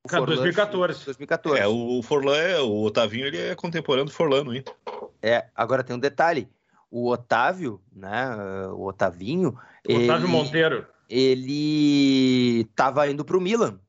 [0.03, 1.05] O Forlan, 2014.
[1.05, 1.61] 2014.
[1.61, 4.73] É, o Forlan, é, o Otavinho, ele é contemporâneo do Forlan no Inter.
[5.21, 6.49] É, agora tem um detalhe.
[6.89, 8.35] O Otávio, né,
[8.71, 9.57] o Otavinho...
[9.87, 10.87] O Otávio Monteiro.
[11.07, 13.79] Ele estava indo para o Milan.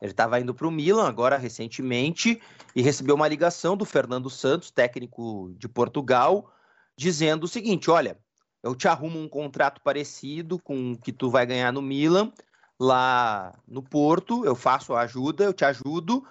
[0.00, 2.42] Ele estava indo para o Milan agora recentemente
[2.74, 6.52] e recebeu uma ligação do Fernando Santos, técnico de Portugal,
[6.96, 8.18] dizendo o seguinte: olha,
[8.62, 12.32] eu te arrumo um contrato parecido com o que tu vai ganhar no Milan,
[12.78, 16.26] lá no Porto, eu faço a ajuda, eu te ajudo,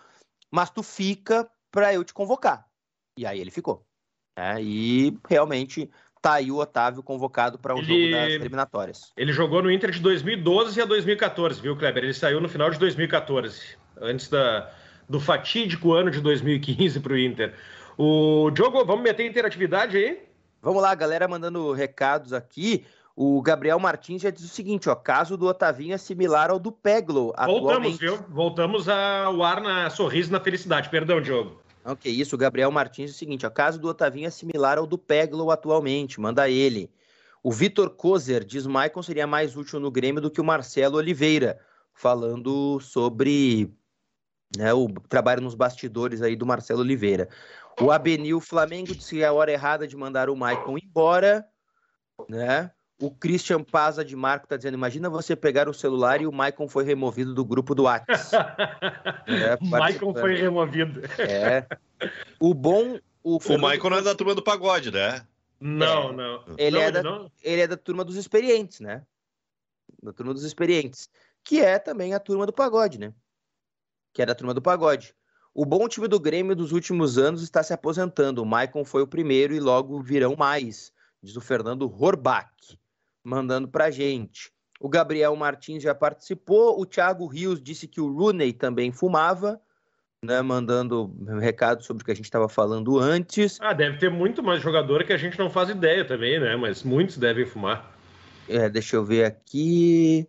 [0.49, 2.65] mas tu fica para eu te convocar.
[3.17, 3.85] E aí ele ficou.
[4.37, 4.61] Né?
[4.61, 5.89] E realmente
[6.21, 9.11] tá aí o Otávio convocado para o um jogo das eliminatórias.
[9.17, 12.03] Ele jogou no Inter de 2012 a 2014, viu, Kleber?
[12.03, 14.71] Ele saiu no final de 2014, antes da,
[15.09, 17.55] do fatídico ano de 2015 para o Inter.
[17.97, 20.30] O Diogo, vamos meter interatividade aí?
[20.61, 22.85] Vamos lá, galera mandando recados aqui.
[23.15, 26.71] O Gabriel Martins já diz o seguinte, ó, caso do Otavinho é similar ao do
[26.71, 27.33] Peglo.
[27.45, 28.17] Voltamos, viu?
[28.29, 30.89] Voltamos ao ar na sorriso na felicidade.
[30.89, 31.59] Perdão, Diogo.
[31.83, 32.35] Ok, isso.
[32.35, 35.51] O Gabriel Martins diz o seguinte, ó, caso do Otavinho é similar ao do Peglo
[35.51, 36.21] atualmente.
[36.21, 36.91] Manda ele.
[37.43, 41.59] O Vitor Kozer diz Maicon seria mais útil no Grêmio do que o Marcelo Oliveira,
[41.91, 43.73] falando sobre
[44.55, 47.29] né, o trabalho nos bastidores aí do Marcelo Oliveira.
[47.79, 51.47] O Abenil Flamengo disse que é a hora errada de mandar o Maicon embora,
[52.27, 52.71] né?
[52.99, 56.67] O Christian Paza de Marco está dizendo: imagina você pegar o celular e o Maicon
[56.67, 58.61] foi removido do grupo do WhatsApp.
[59.27, 61.01] é, Maicon foi removido.
[61.19, 61.65] É.
[62.39, 62.99] O bom.
[63.23, 65.25] O, o Maicon não é da turma do pagode, né?
[65.59, 66.13] Não, é.
[66.13, 66.43] não.
[66.57, 67.31] Ele, não, é da, não.
[67.43, 69.03] ele é da turma dos experientes, né?
[70.01, 71.09] Da turma dos experientes.
[71.43, 73.13] Que é também a turma do pagode, né?
[74.13, 75.15] Que é da turma do pagode.
[75.53, 78.41] O bom time do Grêmio dos últimos anos está se aposentando.
[78.41, 82.49] O Maicon foi o primeiro e logo virão mais, diz o Fernando Horbach,
[83.23, 84.51] mandando para gente.
[84.79, 86.79] O Gabriel Martins já participou.
[86.79, 89.61] O Thiago Rios disse que o Rooney também fumava.
[90.23, 93.57] né, mandando recado sobre o que a gente estava falando antes.
[93.59, 96.55] Ah, deve ter muito mais jogador que a gente não faz ideia também, né?
[96.55, 97.91] Mas muitos devem fumar.
[98.47, 100.27] É, deixa eu ver aqui.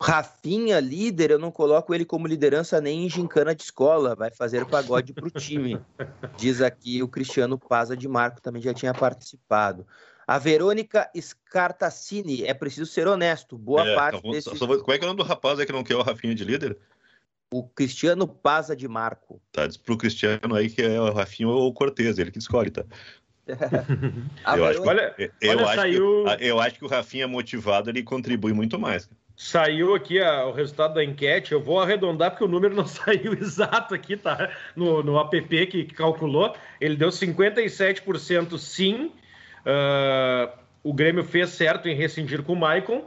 [0.00, 4.66] Rafinha, líder, eu não coloco ele como liderança nem em gincana de escola, vai fazer
[4.66, 5.78] pagode para o time.
[6.36, 9.86] Diz aqui o Cristiano Paza de Marco, também já tinha participado.
[10.26, 14.58] A Verônica Scartacini, é preciso ser honesto, boa é, parte então, desse...
[14.58, 16.44] Como é que é o nome do rapaz aí que não quer o Rafinha de
[16.44, 16.78] líder?
[17.52, 19.40] O Cristiano Paza de Marco.
[19.52, 22.70] Tá, diz pro Cristiano aí que é o Rafinha ou o Cortez, ele que escolhe,
[22.70, 22.84] tá?
[24.56, 26.24] eu, acho, olha, eu, olha, acho saiu...
[26.24, 29.08] que, eu acho que o Rafinha motivado ele contribui muito mais.
[29.36, 31.52] Saiu aqui a, o resultado da enquete.
[31.52, 34.50] Eu vou arredondar porque o número não saiu exato aqui, tá?
[34.76, 36.54] No, no app que, calculou.
[36.80, 39.12] Ele deu 57% sim.
[39.66, 43.04] Uh, o Grêmio fez certo em rescindir com o Maicon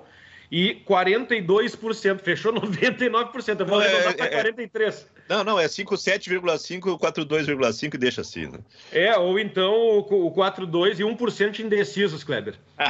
[0.52, 3.60] e 42%, fechou 99%.
[3.60, 5.04] Eu vou arredondar é, para 43%.
[5.04, 8.48] É, não, não, é 57,5, 42,5 e deixa assim.
[8.48, 8.60] Né?
[8.92, 12.56] É, ou então o 42 e 1% indecisos, Kleber.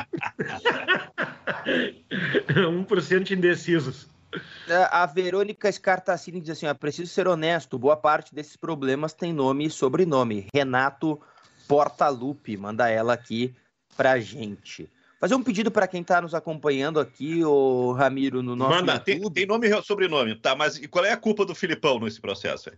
[2.47, 4.07] 1% indecisos.
[4.67, 9.33] É, a Verônica Scartacini diz assim: ó, preciso ser honesto, boa parte desses problemas tem
[9.33, 10.47] nome e sobrenome.
[10.53, 11.19] Renato
[11.67, 13.55] Portalupe, manda ela aqui
[13.95, 14.89] pra gente.
[15.19, 19.05] Fazer um pedido para quem está nos acompanhando aqui, o Ramiro, no nosso Manda, YouTube.
[19.05, 20.55] Tem, tem nome e sobrenome, tá?
[20.55, 22.77] Mas qual é a culpa do Filipão nesse processo aí?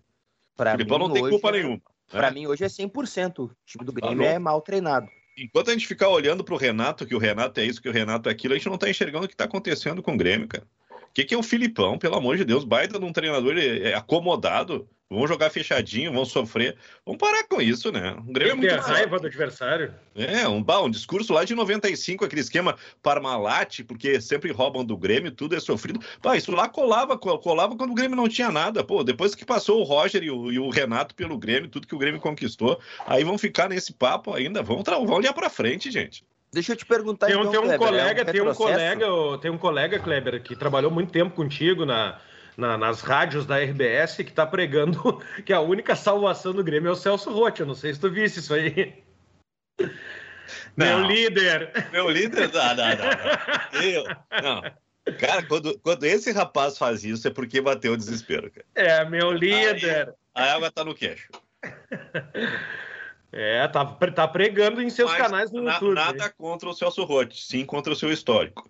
[0.56, 1.82] Pra Filipão mim, não tem culpa é, nenhuma.
[2.10, 2.40] Para né?
[2.40, 3.40] mim, hoje é 100%.
[3.40, 5.10] O time do Grêmio tá é mal treinado.
[5.38, 7.94] Enquanto a gente ficar olhando para o Renato, que o Renato é isso, que o
[7.94, 10.48] Renato é aquilo, a gente não está enxergando o que está acontecendo com o Grêmio,
[10.48, 10.66] cara.
[10.92, 12.64] O que, que é o Filipão, pelo amor de Deus?
[12.64, 16.78] Baita de um treinador é acomodado vão jogar fechadinho, vão sofrer.
[17.06, 18.16] Vamos parar com isso, né?
[18.20, 19.94] O Grêmio Tem é muito raiva do adversário.
[20.16, 25.32] É, um, um discurso lá de 95, aquele esquema Parmalat, porque sempre roubam do Grêmio,
[25.32, 26.00] tudo é sofrido.
[26.22, 28.84] Pá, isso lá colava, colava quando o Grêmio não tinha nada.
[28.84, 31.96] Pô, depois que passou o Roger e o, e o Renato pelo Grêmio, tudo que
[31.96, 36.24] o Grêmio conquistou, aí vão ficar nesse papo ainda, vão, vão olhar para frente, gente.
[36.52, 39.08] Deixa eu te perguntar tem, então, tem um Kleber, colega, é um tem um colega,
[39.40, 42.20] tem um colega Kleber que trabalhou muito tempo contigo na
[42.60, 46.92] na, nas rádios da RBS que está pregando que a única salvação do Grêmio é
[46.92, 47.62] o Celso Rotti.
[47.62, 49.02] Eu não sei se tu visse isso aí.
[50.76, 51.00] Não.
[51.00, 51.72] Meu líder.
[51.92, 52.52] Meu líder?
[52.54, 53.82] Não, não, não.
[53.82, 54.04] Eu,
[54.44, 54.62] não.
[55.18, 58.66] Cara, quando, quando esse rapaz faz isso é porque bateu o desespero, cara.
[58.76, 60.14] É, meu líder.
[60.36, 61.30] Aí, a água tá no queixo.
[63.32, 65.94] É, tá, tá pregando em seus Mas canais no YouTube.
[65.94, 68.68] Nada contra o Celso Rotti, sim contra o seu histórico.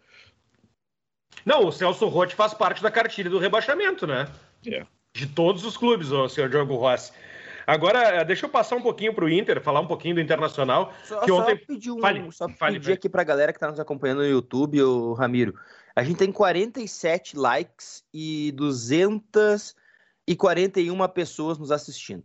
[1.45, 4.27] Não, o Celso Rotti faz parte da cartilha do rebaixamento, né?
[4.65, 4.85] É.
[5.13, 7.11] De todos os clubes, o senhor Diogo Rossi.
[7.69, 10.91] Agora, eh, deixa eu passar um pouquinho para o Inter, falar um pouquinho do Internacional.
[11.03, 11.55] Só, que ontem...
[11.55, 14.17] só pedir, um, fale, só fale, pedir aqui para a galera que está nos acompanhando
[14.19, 15.53] no YouTube, o Ramiro.
[15.95, 22.23] A gente tem 47 likes e 241 pessoas nos assistindo.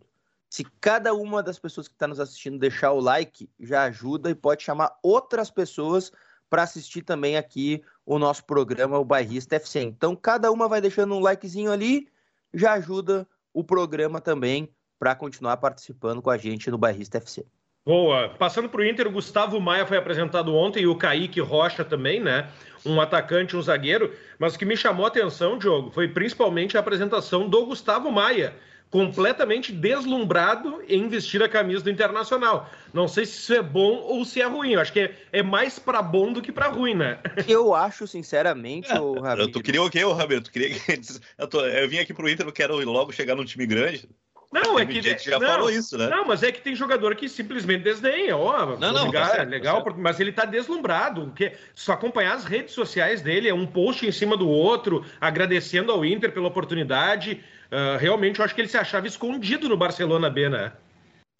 [0.48, 4.34] Se cada uma das pessoas que está nos assistindo deixar o like, já ajuda e
[4.34, 6.10] pode chamar outras pessoas
[6.48, 9.80] para assistir também aqui o nosso programa, o Bairrista FC.
[9.80, 12.08] Então, cada uma vai deixando um likezinho ali,
[12.52, 17.44] já ajuda o programa também para continuar participando com a gente no Bairrista FC.
[17.86, 18.30] Boa.
[18.30, 22.18] Passando para o Inter, o Gustavo Maia foi apresentado ontem e o Kaique Rocha também,
[22.18, 22.50] né?
[22.84, 24.14] Um atacante, um zagueiro.
[24.38, 28.54] Mas o que me chamou a atenção, Diogo, foi principalmente a apresentação do Gustavo Maia
[28.94, 32.70] completamente deslumbrado em vestir a camisa do Internacional.
[32.92, 34.74] Não sei se isso é bom ou se é ruim.
[34.74, 37.18] Eu acho que é, é mais para bom do que para ruim, né?
[37.48, 39.50] Eu acho, sinceramente, o Ramiro...
[39.50, 40.42] Tu queria o quê, Ramiro?
[40.42, 41.02] Tu queria que...
[41.36, 41.66] eu, tô...
[41.66, 44.08] eu vim aqui pro Inter, eu quero logo chegar num time grande.
[44.52, 45.02] Não, é que.
[45.02, 46.08] gente já não, falou isso, né?
[46.08, 48.36] Não, mas é que tem jogador que simplesmente desdenha.
[48.36, 51.22] Ó, não, não, ligar, tá certo, legal, tá mas ele tá deslumbrado.
[51.22, 55.90] Porque só acompanhar as redes sociais dele, é um post em cima do outro, agradecendo
[55.90, 57.42] ao Inter pela oportunidade.
[57.74, 60.72] Uh, realmente, eu acho que ele se achava escondido no Barcelona B, né?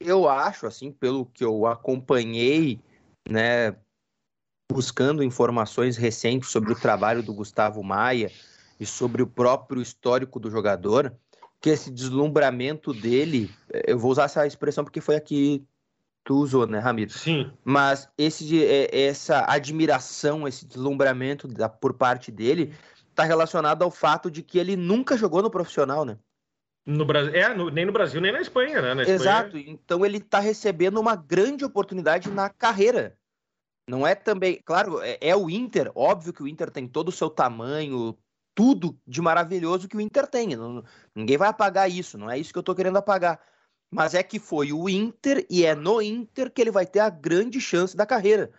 [0.01, 2.81] Eu acho, assim, pelo que eu acompanhei,
[3.29, 3.77] né,
[4.69, 8.33] buscando informações recentes sobre o trabalho do Gustavo Maia
[8.81, 11.15] e sobre o próprio histórico do jogador,
[11.61, 13.49] que esse deslumbramento dele,
[13.87, 15.65] eu vou usar essa expressão porque foi aqui
[16.25, 17.13] tu usou, né, Ramiro?
[17.13, 17.53] Sim.
[17.63, 22.75] Mas esse, é, essa admiração, esse deslumbramento da, por parte dele,
[23.15, 26.19] está relacionado ao fato de que ele nunca jogou no profissional, né?
[26.85, 28.95] No Brasil, é, no, nem no Brasil, nem na Espanha, né?
[28.95, 29.17] Na Espanha...
[29.17, 29.57] Exato.
[29.57, 33.17] Então ele está recebendo uma grande oportunidade na carreira.
[33.89, 37.13] Não é também, claro, é, é, o Inter, óbvio que o Inter tem todo o
[37.13, 38.17] seu tamanho,
[38.55, 40.57] tudo de maravilhoso que o Inter tem.
[40.57, 40.85] Não,
[41.15, 43.41] ninguém vai apagar isso, não é isso que eu estou querendo apagar.
[43.91, 47.11] Mas é que foi o Inter e é no Inter que ele vai ter a
[47.11, 48.51] grande chance da carreira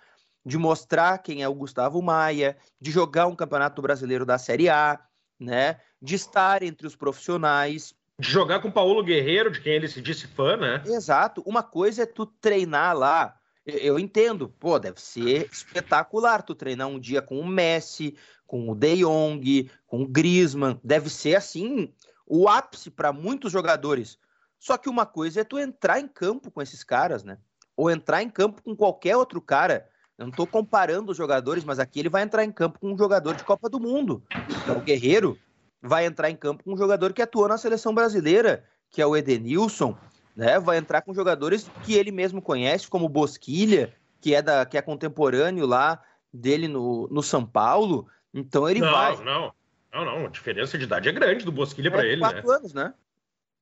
[0.45, 4.99] de mostrar quem é o Gustavo Maia, de jogar um campeonato brasileiro da Série A,
[5.39, 5.79] né?
[6.01, 10.01] De estar entre os profissionais, De jogar com o Paulo Guerreiro, de quem ele se
[10.01, 10.81] disse fã, né?
[10.85, 11.43] Exato.
[11.45, 13.37] Uma coisa é tu treinar lá.
[13.65, 18.15] Eu entendo, pô, deve ser espetacular tu treinar um dia com o Messi,
[18.47, 20.79] com o De Jong, com o Griezmann.
[20.83, 21.91] Deve ser assim
[22.25, 24.17] o ápice para muitos jogadores.
[24.57, 27.37] Só que uma coisa é tu entrar em campo com esses caras, né?
[27.75, 29.89] Ou entrar em campo com qualquer outro cara.
[30.18, 32.97] Eu não estou comparando os jogadores, mas aqui ele vai entrar em campo com um
[32.97, 34.24] jogador de Copa do Mundo.
[34.63, 35.38] Então, o Guerreiro
[35.82, 39.16] vai entrar em campo com um jogador que atuou na seleção brasileira, que é o
[39.16, 39.95] Edenilson,
[40.36, 40.57] né?
[40.59, 44.82] Vai entrar com jogadores que ele mesmo conhece, como Bosquilha, que é da que é
[44.82, 46.01] contemporâneo lá
[46.34, 48.07] dele no, no São Paulo.
[48.34, 49.24] Então ele não, vai.
[49.24, 49.53] Não,
[49.93, 50.26] não, não.
[50.26, 52.55] A diferença de idade é grande do Bosquilha é para ele, quatro né?
[52.55, 52.93] anos, né?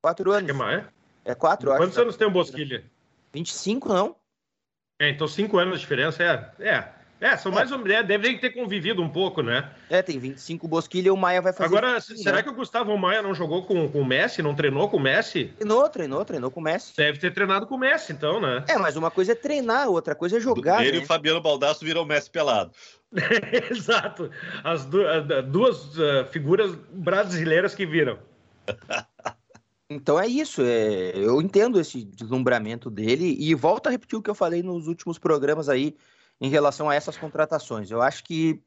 [0.02, 0.50] Quatro anos.
[0.50, 0.86] Acho que mais.
[1.26, 2.02] É quatro, Quantos acho.
[2.02, 2.84] anos tem o Bosquilha?
[3.34, 4.16] 25, não?
[5.00, 6.52] É, então cinco anos de diferença é.
[6.60, 6.88] É,
[7.20, 7.94] é são mais ou menos.
[7.94, 9.70] É, devem ter convivido um pouco, né?
[9.90, 11.68] É, tem 25 Bosquilha e o Maia vai fazer.
[11.68, 12.44] Agora, 25, será né?
[12.44, 15.46] que o Gustavo Maia não jogou com, com o Messi, não treinou com o Messi?
[15.58, 16.94] Treinou, treinou, treinou com o Messi.
[16.96, 18.64] Deve ter treinado com o Messi, então, né?
[18.68, 20.86] É, mas uma coisa é treinar, outra coisa é jogar.
[20.86, 21.06] Ele e né?
[21.06, 22.72] o Fabiano Baldasso viram o Messi pelado.
[23.72, 24.30] Exato.
[24.64, 28.20] As du- a- duas uh, figuras brasileiras que viram.
[29.96, 34.30] Então é isso, é, eu entendo esse deslumbramento dele e volto a repetir o que
[34.30, 35.96] eu falei nos últimos programas aí
[36.42, 37.92] em relação a essas contratações.
[37.92, 38.62] Eu acho que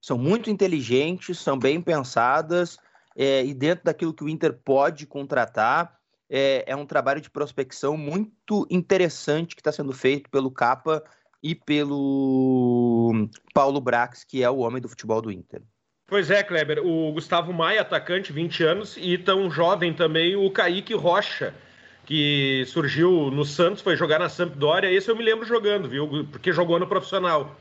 [0.00, 2.78] são muito inteligentes, são bem pensadas
[3.16, 7.96] é, e dentro daquilo que o Inter pode contratar é, é um trabalho de prospecção
[7.96, 11.02] muito interessante que está sendo feito pelo Capa
[11.42, 15.62] e pelo Paulo Brax, que é o homem do futebol do Inter.
[16.10, 16.84] Pois é, Kleber.
[16.84, 21.54] O Gustavo Maia, atacante, 20 anos, e tão jovem também o Kaique Rocha,
[22.04, 24.90] que surgiu no Santos, foi jogar na Sampdoria.
[24.92, 26.26] Esse eu me lembro jogando, viu?
[26.32, 27.56] Porque jogou no profissional.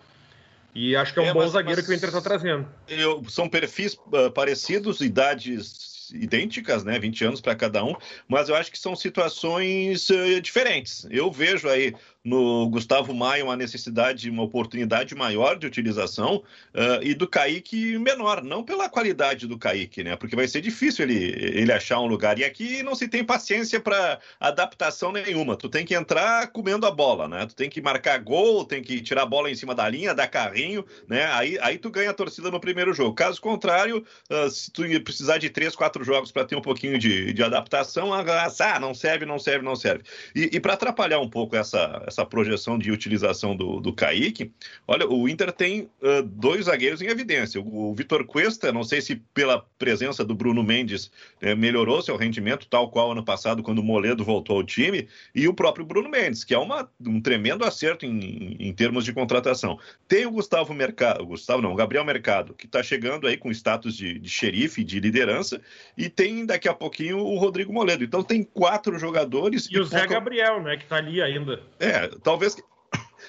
[0.73, 2.67] E acho que é um É, bom mas- zagueiro mas- que o Inter está trazendo.
[2.87, 6.97] Eu- são perfis ah, parecidos, idades idênticas, né?
[6.97, 7.95] 20 anos para cada um,
[8.27, 11.05] mas eu acho que são situações eh, diferentes.
[11.11, 11.93] Eu vejo aí
[12.29, 18.43] no Gustavo Maia uma necessidade, uma oportunidade maior de utilização ah, e do Kaique menor,
[18.43, 20.15] não pela qualidade do Kaique, né?
[20.15, 22.37] Porque vai ser difícil ele, ele achar um lugar.
[22.37, 25.55] E aqui não se tem paciência para adaptação nenhuma.
[25.55, 27.45] Tu tem que entrar comendo a bola, né?
[27.47, 30.27] Tu tem que marcar gol, tem que tirar a bola em cima da linha, dar
[30.27, 31.25] carrinho, né?
[31.33, 33.15] Aí, aí tu ganha a torcida no primeiro jogo.
[33.15, 37.33] Caso contrário, ah, se tu precisar de três, quatro jogos para ter um pouquinho de,
[37.33, 40.03] de adaptação, ah, não serve, não serve, não serve.
[40.35, 44.51] E, e para atrapalhar um pouco essa, essa projeção de utilização do, do Kaique,
[44.87, 47.61] olha, o Inter tem ah, dois zagueiros em evidência.
[47.61, 51.11] O, o Vitor Cuesta, não sei se pela presença do Bruno Mendes
[51.41, 55.47] eh, melhorou seu rendimento, tal qual ano passado, quando o Moledo voltou ao time, e
[55.47, 59.79] o próprio Bruno Mendes, que é uma, um tremendo acerto em, em termos de contratação.
[60.07, 63.95] Tem o Gustavo Mercado, Gustavo não, o Gabriel Mercado, que está chegando aí com status
[63.95, 65.61] de, de xerife, de liderança,
[65.97, 68.03] e tem daqui a pouquinho o Rodrigo Moledo.
[68.03, 69.67] Então tem quatro jogadores.
[69.71, 71.61] E o Zé pouca- Gabriel, né, que tá ali ainda.
[71.79, 72.55] É, talvez.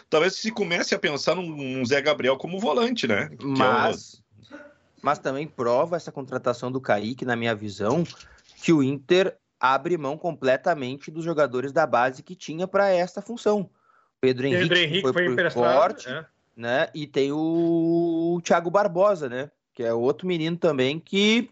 [0.09, 3.29] Talvez se comece a pensar num, num Zé Gabriel como volante, né?
[3.29, 4.23] Que é o- Mas,
[5.03, 8.05] mas também prova essa contratação do Kaique, na minha visão,
[8.63, 13.69] que o Inter abre mão completamente dos jogadores da base que tinha para esta função.
[14.21, 15.67] Pedro Henrique, Pedro que Henrique foi, foi pro emprestado.
[15.67, 16.27] esporte, é.
[16.57, 16.89] né?
[16.95, 19.51] E tem o Thiago Barbosa, né?
[19.75, 21.51] Que é outro menino também que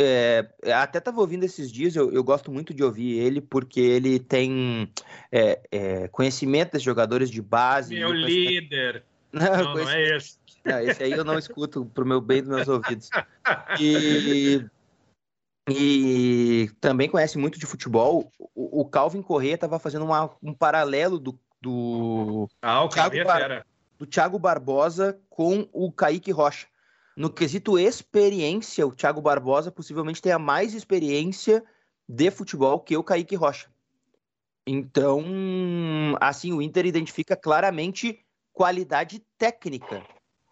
[0.00, 4.18] é, até estava ouvindo esses dias, eu, eu gosto muito de ouvir ele, porque ele
[4.18, 4.90] tem
[5.32, 7.94] é, é, conhecimento desses jogadores de base.
[7.94, 9.04] Meu conhecimento- líder.
[9.32, 10.38] Não, Não, não conhecimento- é esse.
[10.64, 13.10] não, esse aí eu não escuto pro meu bem dos meus ouvidos.
[13.78, 14.64] E,
[15.68, 18.30] e também conhece muito de futebol.
[18.54, 23.28] O, o Calvin Corrêa estava fazendo uma- um paralelo do, do, Ah, o Thiago Thiago
[23.28, 23.66] Bar-
[23.98, 26.66] do Thiago Barbosa com o Kaique Rocha.
[27.18, 31.64] No quesito experiência, o Thiago Barbosa possivelmente tenha mais experiência
[32.08, 33.68] de futebol que o Kaique Rocha.
[34.64, 35.24] Então,
[36.20, 40.00] assim, o Inter identifica claramente qualidade técnica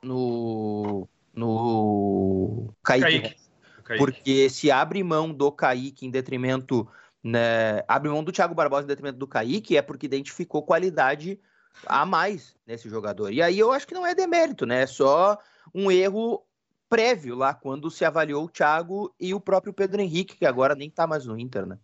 [0.03, 3.37] no, no Kaique,
[3.85, 3.99] Kaique.
[3.99, 6.89] Porque se abre mão do Kaique em detrimento.
[7.23, 11.39] Né, abre mão do Thiago Barbosa em detrimento do Kaique é porque identificou qualidade
[11.87, 13.33] a mais nesse jogador.
[13.33, 14.83] E aí eu acho que não é demérito, né?
[14.83, 15.39] É só
[15.73, 16.46] um erro
[16.89, 20.91] prévio lá quando se avaliou o Thiago e o próprio Pedro Henrique, que agora nem
[20.91, 21.79] tá mais no Inter, né?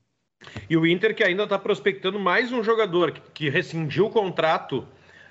[0.69, 4.87] E o Inter que ainda está prospectando mais um jogador que, que rescindiu o contrato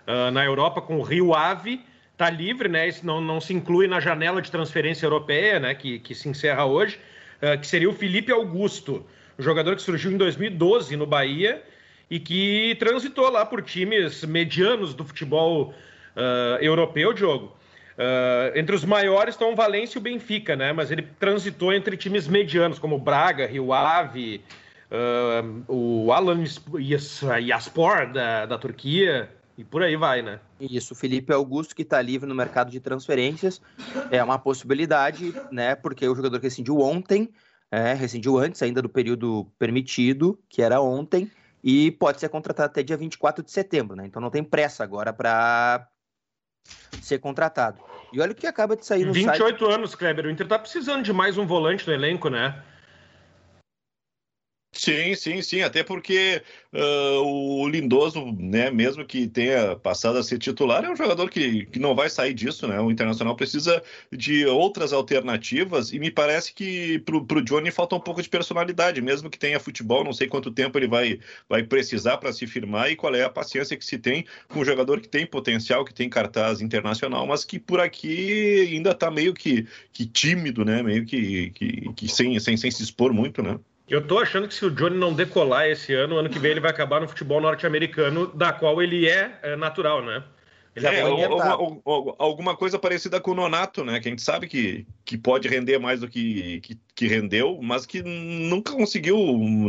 [0.08, 2.88] ah, na Europa com o Rio Ave, está livre, né?
[2.88, 5.76] Isso não, não se inclui na janela de transferência europeia, né?
[5.76, 7.00] Que, que se encerra hoje,
[7.42, 9.06] ah, que seria o Felipe Augusto,
[9.38, 11.64] um jogador que surgiu em 2012 no Bahia
[12.10, 15.74] e que transitou lá por times medianos do futebol
[16.16, 17.56] ah, europeu, Diogo.
[18.02, 20.74] Uh, entre os maiores estão o Valência e o Benfica, né?
[20.74, 24.44] Mas ele transitou entre times medianos, como Braga, Rio Ave,
[24.90, 26.44] uh, o Alan
[27.40, 30.40] Yaspor da, da Turquia, e por aí vai, né?
[30.60, 33.62] Isso, o Felipe Augusto, que está livre no mercado de transferências,
[34.10, 35.76] é uma possibilidade, né?
[35.76, 37.30] Porque o jogador rescindiu ontem,
[37.70, 41.30] é, rescindiu antes ainda do período permitido, que era ontem,
[41.64, 44.08] e pode ser contratado até dia 24 de setembro, né?
[44.08, 45.88] Então não tem pressa agora para
[47.00, 47.82] ser contratado.
[48.12, 49.74] E olha o que acaba de sair no 28 site...
[49.74, 50.26] anos, Kleber.
[50.26, 52.62] O Inter tá precisando de mais um volante no elenco, né?
[54.84, 56.42] Sim, sim, sim, até porque
[56.74, 61.68] uh, o Lindoso, né, mesmo que tenha passado a ser titular, é um jogador que,
[61.68, 62.80] que não vai sair disso, né?
[62.82, 68.00] O Internacional precisa de outras alternativas e me parece que pro, pro Johnny falta um
[68.00, 72.18] pouco de personalidade, mesmo que tenha futebol, não sei quanto tempo ele vai, vai precisar
[72.18, 75.08] para se firmar e qual é a paciência que se tem com um jogador que
[75.08, 80.08] tem potencial, que tem cartaz internacional, mas que por aqui ainda está meio que, que
[80.08, 80.82] tímido, né?
[80.82, 83.60] Meio que, que, que sem, sem, sem se expor muito, né?
[83.92, 86.62] Eu tô achando que se o Johnny não decolar esse ano, ano que vem ele
[86.62, 90.24] vai acabar no futebol norte-americano, da qual ele é, é natural, né?
[90.74, 94.00] É, alguma, alguma, coisa parecida com o Nonato, né?
[94.00, 97.86] Que a gente sabe que, que pode render mais do que, que, que rendeu, mas
[97.86, 99.18] que nunca conseguiu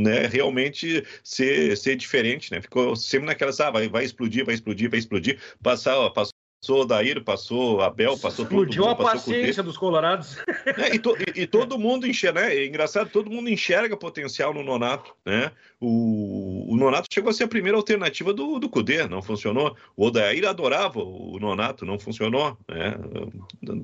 [0.01, 2.61] né, realmente ser, ser diferente, né?
[2.61, 5.41] Ficou sempre naquela, ah, vai, vai explodir, vai explodir, vai explodir.
[5.61, 6.32] Passar, passou
[6.65, 8.71] Passou Daír, passou Abel, passou tudo.
[8.71, 10.39] Explodiu a paciência dos colorados.
[10.79, 12.55] É, e, to, e, e, todo mundo enxerga, né?
[12.55, 15.51] É engraçado, todo mundo enxerga potencial no Nonato, né?
[15.81, 19.77] O, o Nonato chegou a ser a primeira alternativa do, do Cudê, não funcionou.
[19.97, 22.57] O Odair adorava o Nonato, não funcionou.
[22.69, 22.95] Né?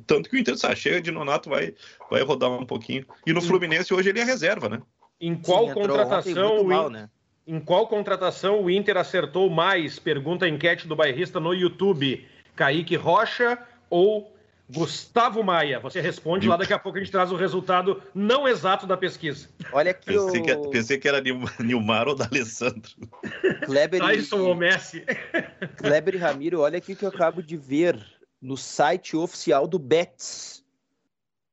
[0.07, 1.74] Tanto que o Inter ah, chega de Nonato vai,
[2.09, 3.05] vai rodar um pouquinho.
[3.26, 4.81] E no Fluminense hoje ele é reserva, né?
[5.20, 7.11] Em qual Sim, contratação mal, né?
[7.47, 9.99] Em qual contratação o Inter acertou mais?
[9.99, 12.24] Pergunta a enquete do bairrista no YouTube.
[12.59, 13.57] Kaique Rocha
[13.89, 14.37] ou
[14.69, 15.79] Gustavo Maia?
[15.79, 19.49] Você responde lá, daqui a pouco a gente traz o resultado não exato da pesquisa.
[19.73, 20.45] Olha que pensei, o...
[20.45, 21.23] que, pensei que era
[21.61, 22.91] Nilmar ou da Alessandro.
[23.65, 25.05] Kleber Tyson ou Messi.
[25.77, 27.97] Kleber e Ramiro, olha aqui que eu acabo de ver
[28.43, 30.65] no site oficial do Betis.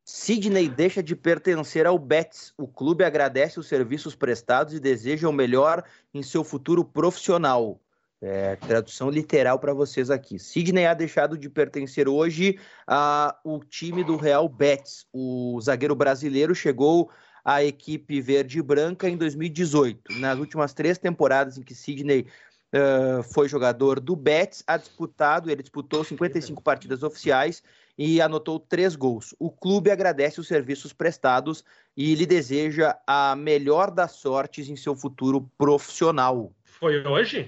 [0.03, 2.51] Sidney deixa de pertencer ao Betis.
[2.58, 7.80] O clube agradece os serviços prestados e deseja o melhor em seu futuro profissional.
[8.28, 10.39] É, tradução literal para vocês aqui.
[10.39, 15.05] Sidney ha deixado de pertencer hoje ao time do Real Betis.
[15.13, 17.11] O zagueiro brasileiro chegou
[17.43, 20.19] à equipe verde e branca em 2018.
[20.19, 22.26] Nas últimas três temporadas em que Sidney
[22.73, 27.61] uh, foi jogador do Betis, ha disputado, ele disputou 55 partidas oficiais
[27.95, 29.36] e anotou três gols.
[29.38, 31.63] O clube agradece os serviços prestados
[31.95, 36.51] e lhe deseja a melhor das sortes em seu futuro profissional.
[36.63, 37.47] Foi hoje?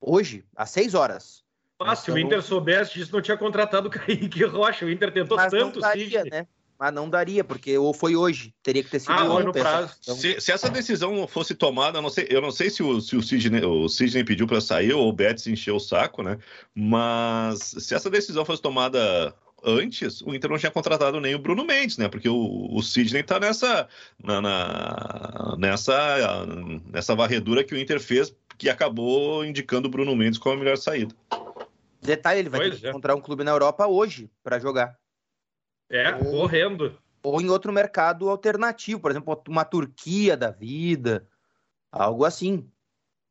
[0.00, 1.44] Hoje, às 6 horas.
[1.80, 4.84] Ah, se o Inter soubesse disso, não tinha contratado o Kaique Rocha.
[4.84, 6.46] O Inter tentou Mas tanto, não daria, né?
[6.78, 9.60] Mas não daria, porque ou foi hoje, teria que ter sido ah, ontem.
[9.60, 10.14] Então...
[10.14, 13.22] Se, se, essa decisão fosse tomada, não sei, eu não sei se o, se o,
[13.22, 16.38] Sidney, o Sidney pediu para sair ou o Betis encheu o saco, né?
[16.72, 19.34] Mas se essa decisão fosse tomada
[19.64, 22.08] antes, o Inter não tinha contratado nem o Bruno Mendes, né?
[22.08, 23.88] Porque o, o Sidney tá nessa,
[24.22, 26.46] na, na, nessa,
[26.92, 30.76] nessa varredura que o Inter fez que acabou indicando o Bruno Mendes como a melhor
[30.76, 31.14] saída.
[32.02, 32.90] Detalhe, ele vai pois ter que é.
[32.90, 34.96] encontrar um clube na Europa hoje para jogar.
[35.88, 36.98] É, ou, correndo.
[37.22, 41.26] Ou em outro mercado alternativo, por exemplo, uma Turquia da vida,
[41.90, 42.68] algo assim.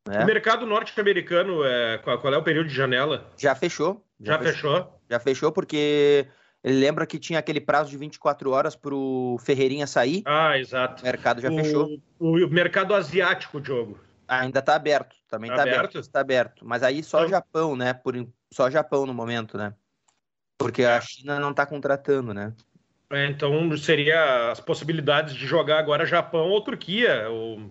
[0.08, 0.22] Né?
[0.22, 3.30] O mercado norte-americano, é, qual, qual, é o período de janela?
[3.36, 4.04] Já fechou.
[4.18, 4.74] Já, já fechou.
[4.74, 5.00] fechou.
[5.10, 6.26] Já fechou porque
[6.62, 10.22] ele lembra que tinha aquele prazo de 24 horas para o Ferreirinha sair.
[10.24, 11.02] Ah, exato.
[11.02, 11.88] O mercado já o, fechou.
[12.18, 13.98] O, o mercado asiático, Diogo.
[14.28, 15.96] Ainda está aberto, também está aberto.
[15.96, 16.10] aberto.
[16.10, 16.64] Tá aberto.
[16.66, 17.30] Mas aí só então...
[17.30, 17.94] Japão, né?
[17.94, 18.14] Por,
[18.52, 19.74] só Japão no momento, né?
[20.58, 21.00] Porque a é.
[21.00, 22.52] China não está contratando, né?
[23.10, 27.70] É, então seria as possibilidades de jogar agora Japão ou Turquia, ou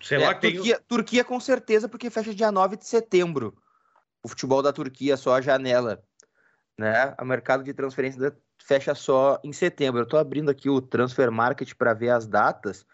[0.00, 0.86] sei é, lá, Turquia, tem...
[0.88, 3.54] Turquia com certeza, porque fecha dia 9 de setembro.
[4.22, 6.02] O futebol da Turquia, só a janela.
[6.78, 7.14] Né?
[7.20, 10.00] O mercado de transferência fecha só em setembro.
[10.00, 12.86] Eu estou abrindo aqui o Transfer Market para ver as datas,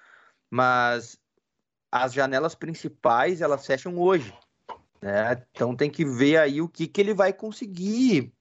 [0.50, 1.18] mas
[1.90, 4.32] as janelas principais elas fecham hoje.
[5.00, 5.42] Né?
[5.52, 8.32] Então tem que ver aí o que, que ele vai conseguir,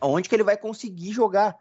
[0.00, 1.56] onde que ele vai conseguir jogar.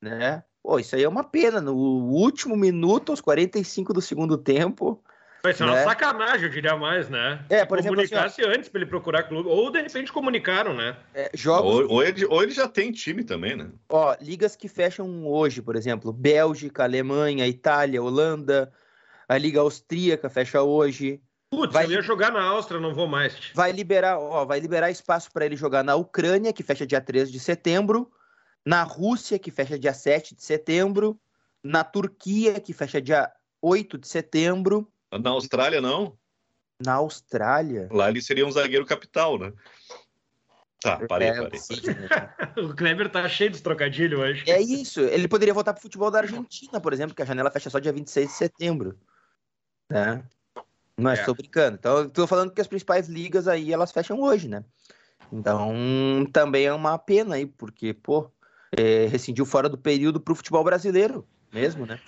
[0.00, 0.42] Né?
[0.62, 1.60] Pô, isso aí é uma pena.
[1.60, 5.02] No último minuto, aos 45 do segundo tempo.
[5.42, 5.70] Vai ser né?
[5.70, 7.44] uma sacanagem, eu diria mais, né?
[7.48, 10.96] É, por exemplo, comunicasse assim, antes para ele procurar clube, ou de repente comunicaram, né?
[11.14, 11.72] É, jogos...
[11.72, 13.70] ou, ou, ele, ou ele já tem time também, né?
[13.88, 18.72] Ó, ligas que fecham hoje, por exemplo, Bélgica, Alemanha, Itália, Holanda,
[19.28, 21.20] a Liga Austríaca fecha hoje.
[21.50, 21.86] Putz, vai...
[21.86, 23.52] eu ia jogar na Áustria, não vou mais.
[23.54, 27.32] Vai liberar, ó, vai liberar espaço para ele jogar na Ucrânia, que fecha dia 13
[27.32, 28.10] de setembro.
[28.64, 31.18] Na Rússia, que fecha dia 7 de setembro.
[31.62, 33.30] Na Turquia, que fecha dia
[33.62, 34.90] 8 de setembro.
[35.12, 36.16] Na Austrália, não?
[36.84, 37.88] Na Austrália?
[37.90, 39.52] Lá ele seria um zagueiro capital, né?
[40.82, 41.58] Tá, parei, é, parei.
[42.62, 44.44] o Kleber tá cheio de trocadilho hoje.
[44.48, 45.00] É isso.
[45.00, 47.92] Ele poderia voltar pro futebol da Argentina, por exemplo, que a janela fecha só dia
[47.92, 48.98] 26 de setembro.
[49.90, 50.24] Né?
[50.96, 51.76] Não é, estou brincando.
[51.76, 54.64] Então, eu tô falando que as principais ligas aí, elas fecham hoje, né?
[55.30, 55.74] Então,
[56.32, 58.30] também é uma pena aí, porque, pô,
[58.76, 62.00] é, rescindiu fora do período pro futebol brasileiro mesmo, né?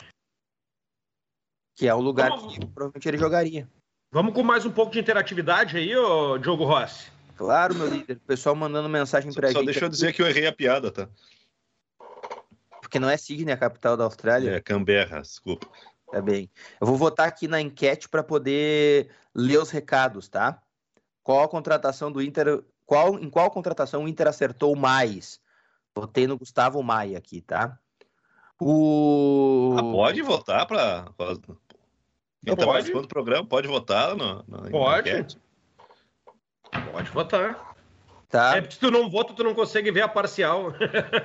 [1.77, 2.55] Que é o lugar Vamos...
[2.55, 3.69] que provavelmente ele jogaria.
[4.11, 7.11] Vamos com mais um pouco de interatividade aí, ô Diogo Rossi.
[7.37, 8.17] Claro, meu líder.
[8.17, 9.61] O pessoal mandando mensagem pra só gente.
[9.61, 11.09] Só deixa eu dizer que eu errei a piada, tá?
[12.81, 14.51] Porque não é Sydney a capital da Austrália.
[14.51, 15.69] É Canberra, desculpa.
[16.11, 16.51] Tá bem.
[16.81, 20.61] Eu vou votar aqui na enquete para poder ler os recados, tá?
[21.23, 22.65] Qual a contratação do Inter.
[22.87, 25.41] Qual, em qual contratação o Inter acertou mais?
[25.95, 27.79] Votei no Gustavo Maia aqui, tá?
[28.61, 29.77] O...
[29.79, 31.07] Ah, pode votar para.
[32.45, 35.11] Quem está participando do programa pode votar no, no pode.
[35.11, 35.39] Enquete.
[36.93, 37.77] Pode votar.
[38.29, 38.57] Tá.
[38.57, 40.73] É porque se tu não vota, tu não consegue ver a parcial.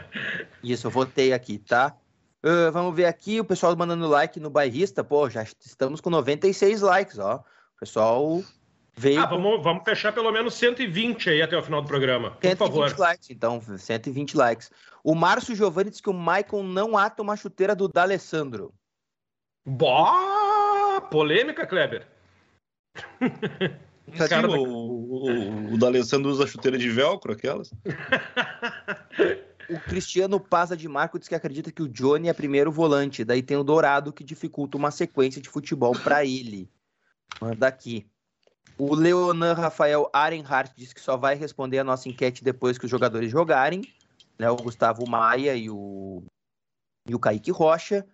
[0.64, 1.96] Isso, eu votei aqui, tá?
[2.44, 5.02] Uh, vamos ver aqui, o pessoal mandando like no bairrista.
[5.02, 7.38] Pô, já estamos com 96 likes, ó.
[7.38, 8.44] O pessoal
[8.98, 9.22] veio.
[9.22, 9.64] Ah, vamos, com...
[9.64, 12.32] vamos fechar pelo menos 120 aí até o final do programa.
[12.32, 13.00] Por 120 favor.
[13.00, 14.70] likes, então, 120 likes.
[15.02, 18.74] O Márcio Giovanni disse que o Michael não ata uma chuteira do D'Alessandro.
[19.66, 21.00] Boa!
[21.10, 22.06] Polêmica, Kleber.
[24.28, 27.72] Cara, o, o, o D'Alessandro usa chuteira de velcro, aquelas.
[29.74, 33.42] o Cristiano Paza de Marco diz que acredita que o Johnny é primeiro volante, daí
[33.42, 36.70] tem o Dourado que dificulta uma sequência de futebol para ele.
[37.42, 38.06] Manda aqui.
[38.78, 42.92] O Leonan Rafael Arenhardt diz que só vai responder a nossa enquete depois que os
[42.92, 43.82] jogadores jogarem.
[44.38, 46.24] Né, o Gustavo Maia e o,
[47.08, 48.06] e o Kaique Rocha.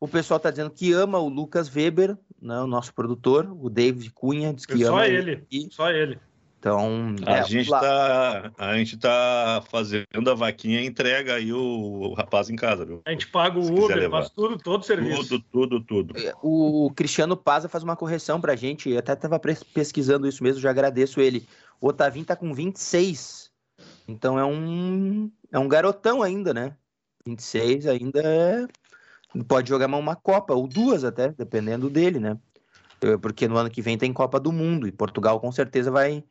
[0.00, 4.10] O pessoal está dizendo que ama o Lucas Weber, né, o nosso produtor, o David
[4.12, 5.46] Cunha, diz que só ama ele.
[5.50, 5.68] ele.
[5.70, 6.18] Só ele.
[6.66, 7.80] Então, a, é, gente lá...
[7.80, 13.02] tá, a gente tá fazendo a vaquinha e entrega aí o, rapaz em casa, viu?
[13.06, 15.28] A gente paga o Uber, faz tudo, todo o serviço.
[15.28, 16.18] Tudo, tudo, tudo.
[16.18, 20.60] É, o Cristiano Paza faz uma correção pra gente, eu até tava pesquisando isso mesmo,
[20.60, 21.46] já agradeço ele.
[21.80, 23.48] O Otavinho tá com 26,
[24.08, 26.74] então é um, é um garotão ainda, né?
[27.24, 28.66] 26 ainda é
[29.46, 32.36] pode jogar uma Copa, ou duas até, dependendo dele, né?
[33.22, 36.24] Porque no ano que vem tem Copa do Mundo e Portugal com certeza vai,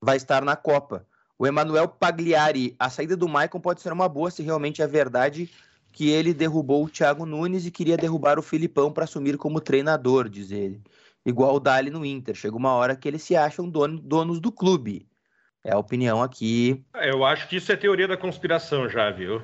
[0.00, 1.06] vai estar na Copa.
[1.38, 5.50] O Emanuel Pagliari, a saída do Maicon pode ser uma boa se realmente é verdade
[5.92, 10.28] que ele derrubou o Thiago Nunes e queria derrubar o Filipão para assumir como treinador,
[10.28, 10.80] diz ele.
[11.24, 12.34] Igual o Dali no Inter.
[12.34, 15.08] Chega uma hora que eles se acham dono, donos do clube.
[15.62, 16.84] É a opinião aqui.
[16.94, 19.42] Eu acho que isso é teoria da conspiração já, viu?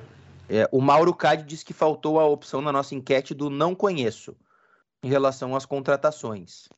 [0.49, 4.35] É, o Mauro Cade diz que faltou a opção na nossa enquete do não conheço
[5.03, 6.69] em relação às contratações.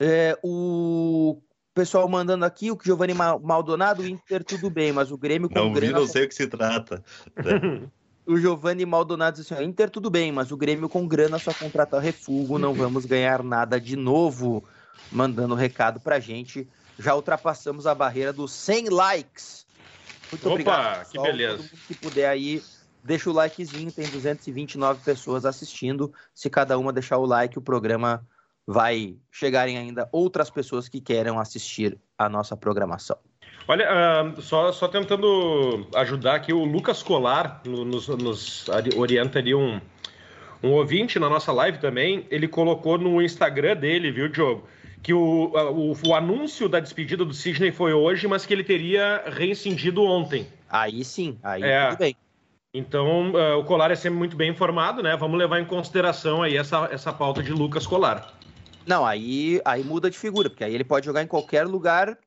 [0.00, 1.42] É, o
[1.74, 5.72] pessoal mandando aqui, o Giovanni Maldonado, o Inter tudo bem, mas o Grêmio com não
[5.72, 5.92] grana...
[5.92, 7.02] Não vi, não sei o que se trata.
[8.26, 11.98] o Giovanni Maldonado diz assim, Inter tudo bem, mas o Grêmio com grana só contrata
[11.98, 14.64] refugo, não vamos ganhar nada de novo.
[15.10, 16.68] Mandando recado pra gente.
[16.98, 19.66] Já ultrapassamos a barreira dos 100 likes.
[20.30, 20.98] Muito Opa, obrigado.
[20.98, 21.24] Pessoal.
[21.24, 21.56] que beleza.
[21.56, 22.62] Todo mundo que puder aí,
[23.02, 23.90] deixa o likezinho.
[23.90, 26.12] Tem 229 pessoas assistindo.
[26.34, 28.26] Se cada uma deixar o like, o programa
[28.68, 33.16] vai chegarem ainda outras pessoas que queiram assistir a nossa programação.
[33.66, 33.88] Olha,
[34.36, 39.80] uh, só, só tentando ajudar aqui, o Lucas Colar nos, nos orienta ali um,
[40.62, 42.26] um ouvinte na nossa live também.
[42.30, 44.68] Ele colocou no Instagram dele, viu, Diogo?
[45.02, 49.22] que o, o, o, anúncio da despedida do Sidney foi hoje, mas que ele teria
[49.28, 50.46] reincidido ontem.
[50.68, 51.88] Aí sim, aí é.
[51.90, 52.16] tudo bem.
[52.74, 55.16] Então, uh, o Colar é sempre muito bem informado, né?
[55.16, 58.37] Vamos levar em consideração aí essa, essa pauta de Lucas Colar.
[58.88, 62.18] Não, aí, aí muda de figura, porque aí ele pode jogar em qualquer lugar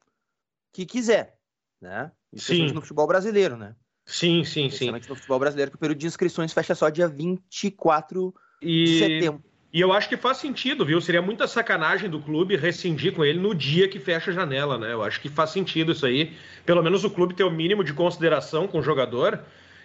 [0.72, 1.36] que quiser,
[1.82, 2.12] né?
[2.36, 2.72] Sim.
[2.72, 3.76] no futebol brasileiro, né?
[4.05, 4.91] Sim, sim, sim.
[4.91, 8.86] no futebol brasileiro, que o período de inscrições fecha só dia 24 e...
[8.86, 9.43] de setembro.
[9.74, 10.99] E eu acho que faz sentido, viu?
[10.99, 14.91] Seria muita sacanagem do clube rescindir com ele no dia que fecha a janela, né?
[14.91, 16.34] Eu acho que faz sentido isso aí.
[16.66, 19.39] Pelo menos o clube ter o mínimo de consideração com o jogador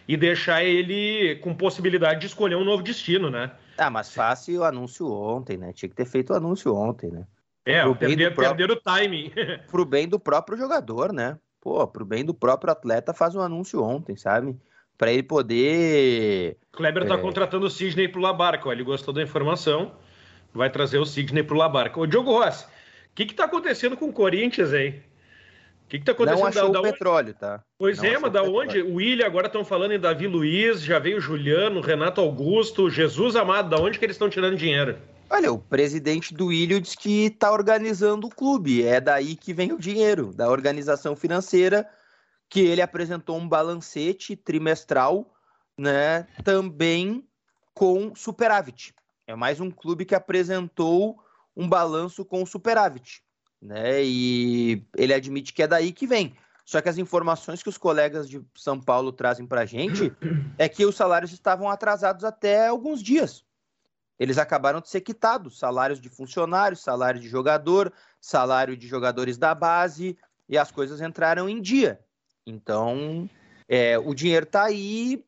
[0.08, 3.52] e deixar ele com possibilidade de escolher um novo destino, né?
[3.78, 5.72] Ah, mas fácil o anúncio ontem, né?
[5.72, 7.26] Tinha que ter feito o anúncio ontem, né?
[7.64, 8.72] É, pro perder, próprio...
[8.72, 9.32] o timing.
[9.70, 11.38] pro bem do próprio jogador, né?
[11.60, 14.56] Pô, pro bem do próprio atleta, faz o um anúncio ontem, sabe?
[14.96, 16.56] para ele poder.
[16.72, 17.18] Kleber está é...
[17.18, 18.70] contratando o Sidney pro Labarca.
[18.70, 19.92] Ele gostou da informação,
[20.52, 22.00] vai trazer o Sidney pro Labarca.
[22.00, 22.68] Ô, Diogo Rossi, o
[23.14, 25.02] que está acontecendo com o Corinthians aí?
[25.86, 26.40] O que, está acontecendo?
[26.40, 26.92] Não achou da, da o onde...
[26.92, 27.62] petróleo, tá?
[27.78, 28.82] Pois não é, mas da onde?
[28.82, 33.70] O William agora estão falando em Davi Luiz, já veio Juliano, Renato Augusto, Jesus Amado,
[33.70, 34.98] da onde que eles estão tirando dinheiro?
[35.30, 38.84] Olha, o presidente do William diz que está organizando o clube.
[38.84, 41.88] É daí que vem o dinheiro, da organização financeira,
[42.50, 45.32] que ele apresentou um balancete trimestral,
[45.78, 46.26] né?
[46.42, 47.24] Também
[47.72, 48.92] com superávit.
[49.24, 51.16] É mais um clube que apresentou
[51.56, 53.24] um balanço com superávit
[53.60, 54.02] né?
[54.04, 56.34] E ele admite que é daí que vem.
[56.64, 60.12] Só que as informações que os colegas de São Paulo trazem para a gente
[60.58, 63.44] é que os salários estavam atrasados até alguns dias.
[64.18, 69.54] Eles acabaram de ser quitados, salários de funcionários, salário de jogador, salário de jogadores da
[69.54, 72.00] base, e as coisas entraram em dia.
[72.46, 73.28] Então,
[73.68, 75.22] é, o dinheiro está aí,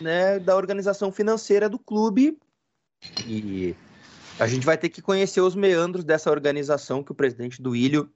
[0.00, 2.38] né, da organização financeira do clube,
[3.26, 3.76] e
[4.40, 8.10] a gente vai ter que conhecer os meandros dessa organização que o presidente do Ilho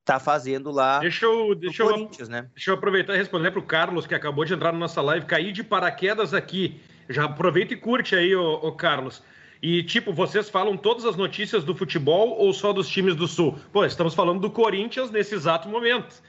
[0.00, 2.50] está fazendo lá deixa eu, deixa no Corinthians, eu, né?
[2.54, 5.26] Deixa eu aproveitar e responder para o Carlos, que acabou de entrar na nossa live,
[5.26, 6.80] cair de paraquedas aqui.
[7.08, 9.22] Já aproveita e curte aí, ô, ô Carlos.
[9.62, 13.58] E, tipo, vocês falam todas as notícias do futebol ou só dos times do Sul?
[13.72, 16.22] Pô, estamos falando do Corinthians nesse exato momento.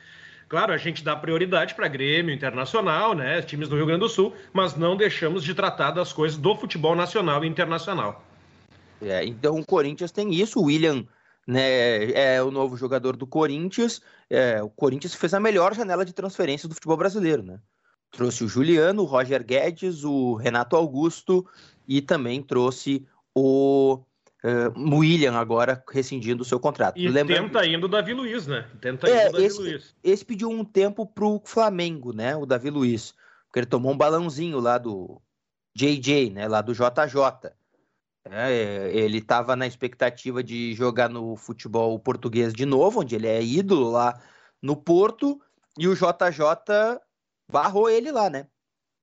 [0.47, 3.41] Claro, a gente dá prioridade para Grêmio Internacional, né?
[3.41, 6.95] Times do Rio Grande do Sul, mas não deixamos de tratar das coisas do futebol
[6.95, 8.23] nacional e internacional.
[9.01, 11.05] É, então o Corinthians tem isso, o William
[11.47, 14.01] né, é o novo jogador do Corinthians.
[14.29, 17.59] É, o Corinthians fez a melhor janela de transferência do futebol brasileiro, né?
[18.11, 21.45] Trouxe o Juliano, o Roger Guedes, o Renato Augusto
[21.87, 24.01] e também trouxe o
[24.43, 26.97] uh, William agora rescindindo o seu contrato.
[26.97, 27.51] E Lembrando...
[27.51, 28.65] tenta indo o Davi Luiz, né?
[28.81, 29.95] Tenta é, indo o Davi esse, Luiz.
[30.03, 32.35] Esse pediu um tempo pro Flamengo, né?
[32.35, 33.13] O Davi Luiz.
[33.45, 35.21] Porque ele tomou um balãozinho lá do
[35.75, 36.47] JJ, né?
[36.47, 37.51] Lá do JJ.
[38.31, 43.41] É, ele estava na expectativa de jogar no futebol português de novo, onde ele é
[43.41, 44.21] ídolo lá
[44.61, 45.41] no Porto,
[45.77, 46.99] e o JJ
[47.51, 48.47] barrou ele lá, né?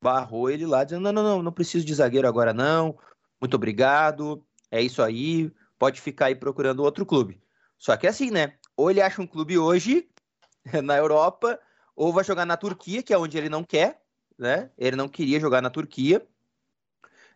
[0.03, 2.99] Barrou ele lá, dizendo: não, não, não, não preciso de zagueiro agora, não.
[3.41, 7.41] Muito obrigado, é isso aí, pode ficar aí procurando outro clube.
[7.79, 8.55] Só que é assim, né?
[8.77, 10.09] Ou ele acha um clube hoje
[10.83, 11.59] na Europa,
[11.95, 14.03] ou vai jogar na Turquia, que é onde ele não quer,
[14.39, 14.71] né?
[14.77, 16.27] Ele não queria jogar na Turquia.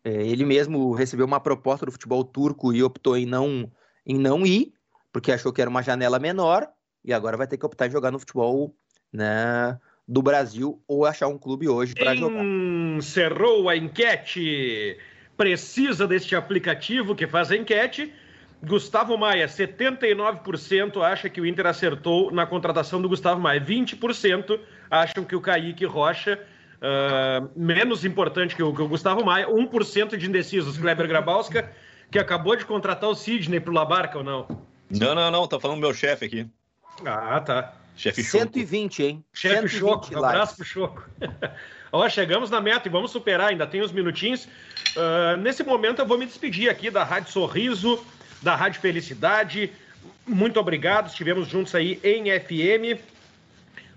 [0.08, 3.70] É, ele mesmo recebeu uma proposta do futebol turco e optou em não,
[4.06, 4.72] em não ir,
[5.12, 6.66] porque achou que era uma janela menor,
[7.04, 8.74] e agora vai ter que optar em jogar no futebol
[9.12, 12.42] né, do Brasil ou achar um clube hoje para jogar.
[12.42, 14.96] Encerrou a enquete.
[15.36, 18.10] Precisa deste aplicativo que faz a enquete.
[18.62, 23.60] Gustavo Maia, 79% acha que o Inter acertou na contratação do Gustavo Maia.
[23.60, 24.58] 20%
[24.90, 26.40] acham que o Kaique Rocha
[26.78, 31.72] Uh, menos importante que o, que o Gustavo Maia, 1% de indecisos, Kleber Grabowska,
[32.10, 34.46] que acabou de contratar o Sidney pro Labarca ou não?
[34.90, 36.46] Não, não, não, tá falando meu chefe aqui.
[37.04, 37.74] Ah, tá.
[37.96, 39.24] Chefe 120, hein?
[39.32, 41.04] Chefe Choco, um abraço pro Choco.
[41.90, 44.44] Ó, chegamos na meta e vamos superar, ainda tem uns minutinhos.
[44.44, 48.04] Uh, nesse momento eu vou me despedir aqui da Rádio Sorriso,
[48.40, 49.72] da Rádio Felicidade.
[50.24, 53.00] Muito obrigado, estivemos juntos aí em FM.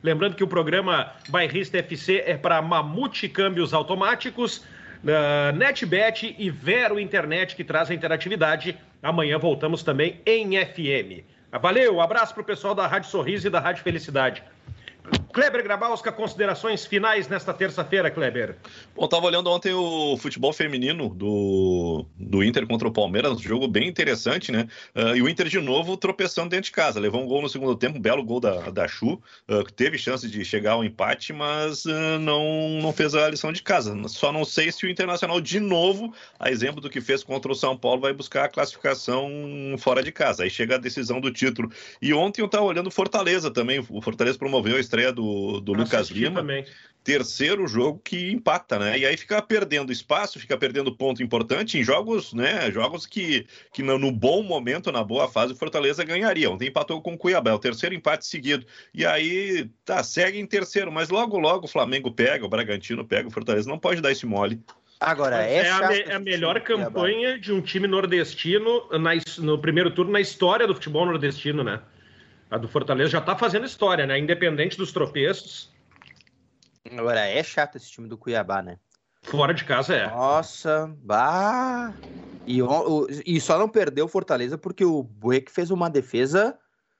[0.03, 4.57] Lembrando que o programa Bairrista FC é para Mamute Câmbios Automáticos,
[5.03, 8.77] uh, NetBet e Vero Internet, que traz a interatividade.
[9.03, 11.23] Amanhã voltamos também em FM.
[11.61, 14.43] Valeu, abraço para o pessoal da Rádio Sorriso e da Rádio Felicidade.
[15.31, 18.57] Kleber Grabowska, considerações finais nesta terça-feira, Kleber.
[18.95, 23.67] Bom, estava olhando ontem o futebol feminino do, do Inter contra o Palmeiras, um jogo
[23.67, 24.67] bem interessante, né?
[24.95, 26.99] Uh, e o Inter de novo tropeçando dentro de casa.
[26.99, 29.97] Levou um gol no segundo tempo, um belo gol da, da Chu, uh, que teve
[29.97, 33.95] chance de chegar ao empate, mas uh, não, não fez a lição de casa.
[34.07, 37.55] Só não sei se o Internacional, de novo, a exemplo do que fez contra o
[37.55, 39.29] São Paulo, vai buscar a classificação
[39.77, 40.43] fora de casa.
[40.43, 41.71] Aí chega a decisão do título.
[42.01, 43.79] E ontem eu estava olhando Fortaleza também.
[43.89, 45.20] O Fortaleza promoveu a estreia do,
[45.59, 46.41] do Lucas Lima.
[46.41, 46.65] Também.
[47.03, 48.99] Terceiro jogo que empata, né?
[48.99, 52.69] E aí fica perdendo espaço, fica perdendo ponto importante em jogos, né?
[52.71, 56.51] Jogos que, que no, bom momento, na boa fase, o Fortaleza ganharia.
[56.51, 58.67] Ontem empatou com o Cuiabá, é o terceiro empate seguido.
[58.93, 63.27] E aí, tá, segue em terceiro, mas logo, logo o Flamengo pega, o Bragantino pega,
[63.27, 64.61] o Fortaleza não pode dar esse mole.
[65.01, 69.57] Agora, é, é, a, me, é a melhor campanha de um time nordestino na, no
[69.57, 71.81] primeiro turno na história do futebol nordestino, né?
[72.51, 74.19] A do Fortaleza já tá fazendo história, né?
[74.19, 75.71] Independente dos tropeços.
[76.91, 78.77] Agora, é chato esse time do Cuiabá, né?
[79.23, 80.07] Fora de casa é.
[80.07, 81.93] Nossa, bah.
[82.45, 86.57] E, o, e só não perdeu o Fortaleza porque o Buek fez uma defesa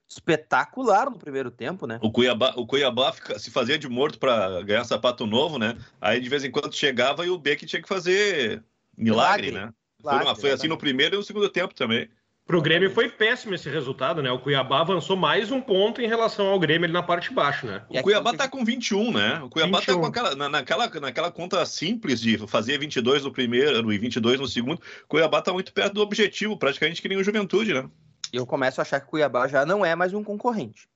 [0.07, 1.99] espetacular no primeiro tempo, né?
[2.01, 5.77] O Cuiabá, o Cuiabá fica, se fazia de morto para ganhar sapato novo, né?
[5.99, 8.63] Aí de vez em quando chegava e o Beck tinha que fazer
[8.97, 9.51] milagre, milagre.
[9.51, 9.73] né?
[9.99, 12.09] milagre, foi, foi assim no primeiro e no segundo tempo também.
[12.51, 14.29] Para o Grêmio foi péssimo esse resultado, né?
[14.29, 17.65] O Cuiabá avançou mais um ponto em relação ao Grêmio ali na parte de baixo,
[17.65, 17.81] né?
[17.87, 19.41] O Cuiabá tá com 21, né?
[19.41, 19.93] O Cuiabá 21.
[19.93, 24.37] tá com aquela, na, naquela, naquela conta simples de fazer 22 no primeiro e 22
[24.37, 24.81] no segundo.
[25.05, 27.89] O Cuiabá tá muito perto do objetivo, praticamente que nem o Juventude, né?
[28.33, 30.89] Eu começo a achar que o Cuiabá já não é mais um concorrente.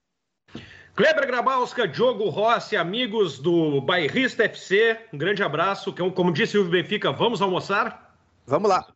[0.93, 5.93] Kleber Grabalska, Diogo Rossi, amigos do Bairrista FC, um grande abraço.
[5.93, 8.13] Como disse o Benfica, vamos almoçar?
[8.45, 8.94] Vamos lá.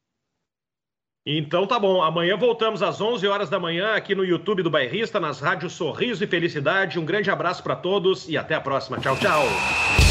[1.26, 5.20] Então tá bom, amanhã voltamos às 11 horas da manhã aqui no YouTube do Bairrista,
[5.20, 6.98] nas rádios Sorriso e Felicidade.
[6.98, 8.98] Um grande abraço para todos e até a próxima.
[9.00, 10.09] Tchau, tchau.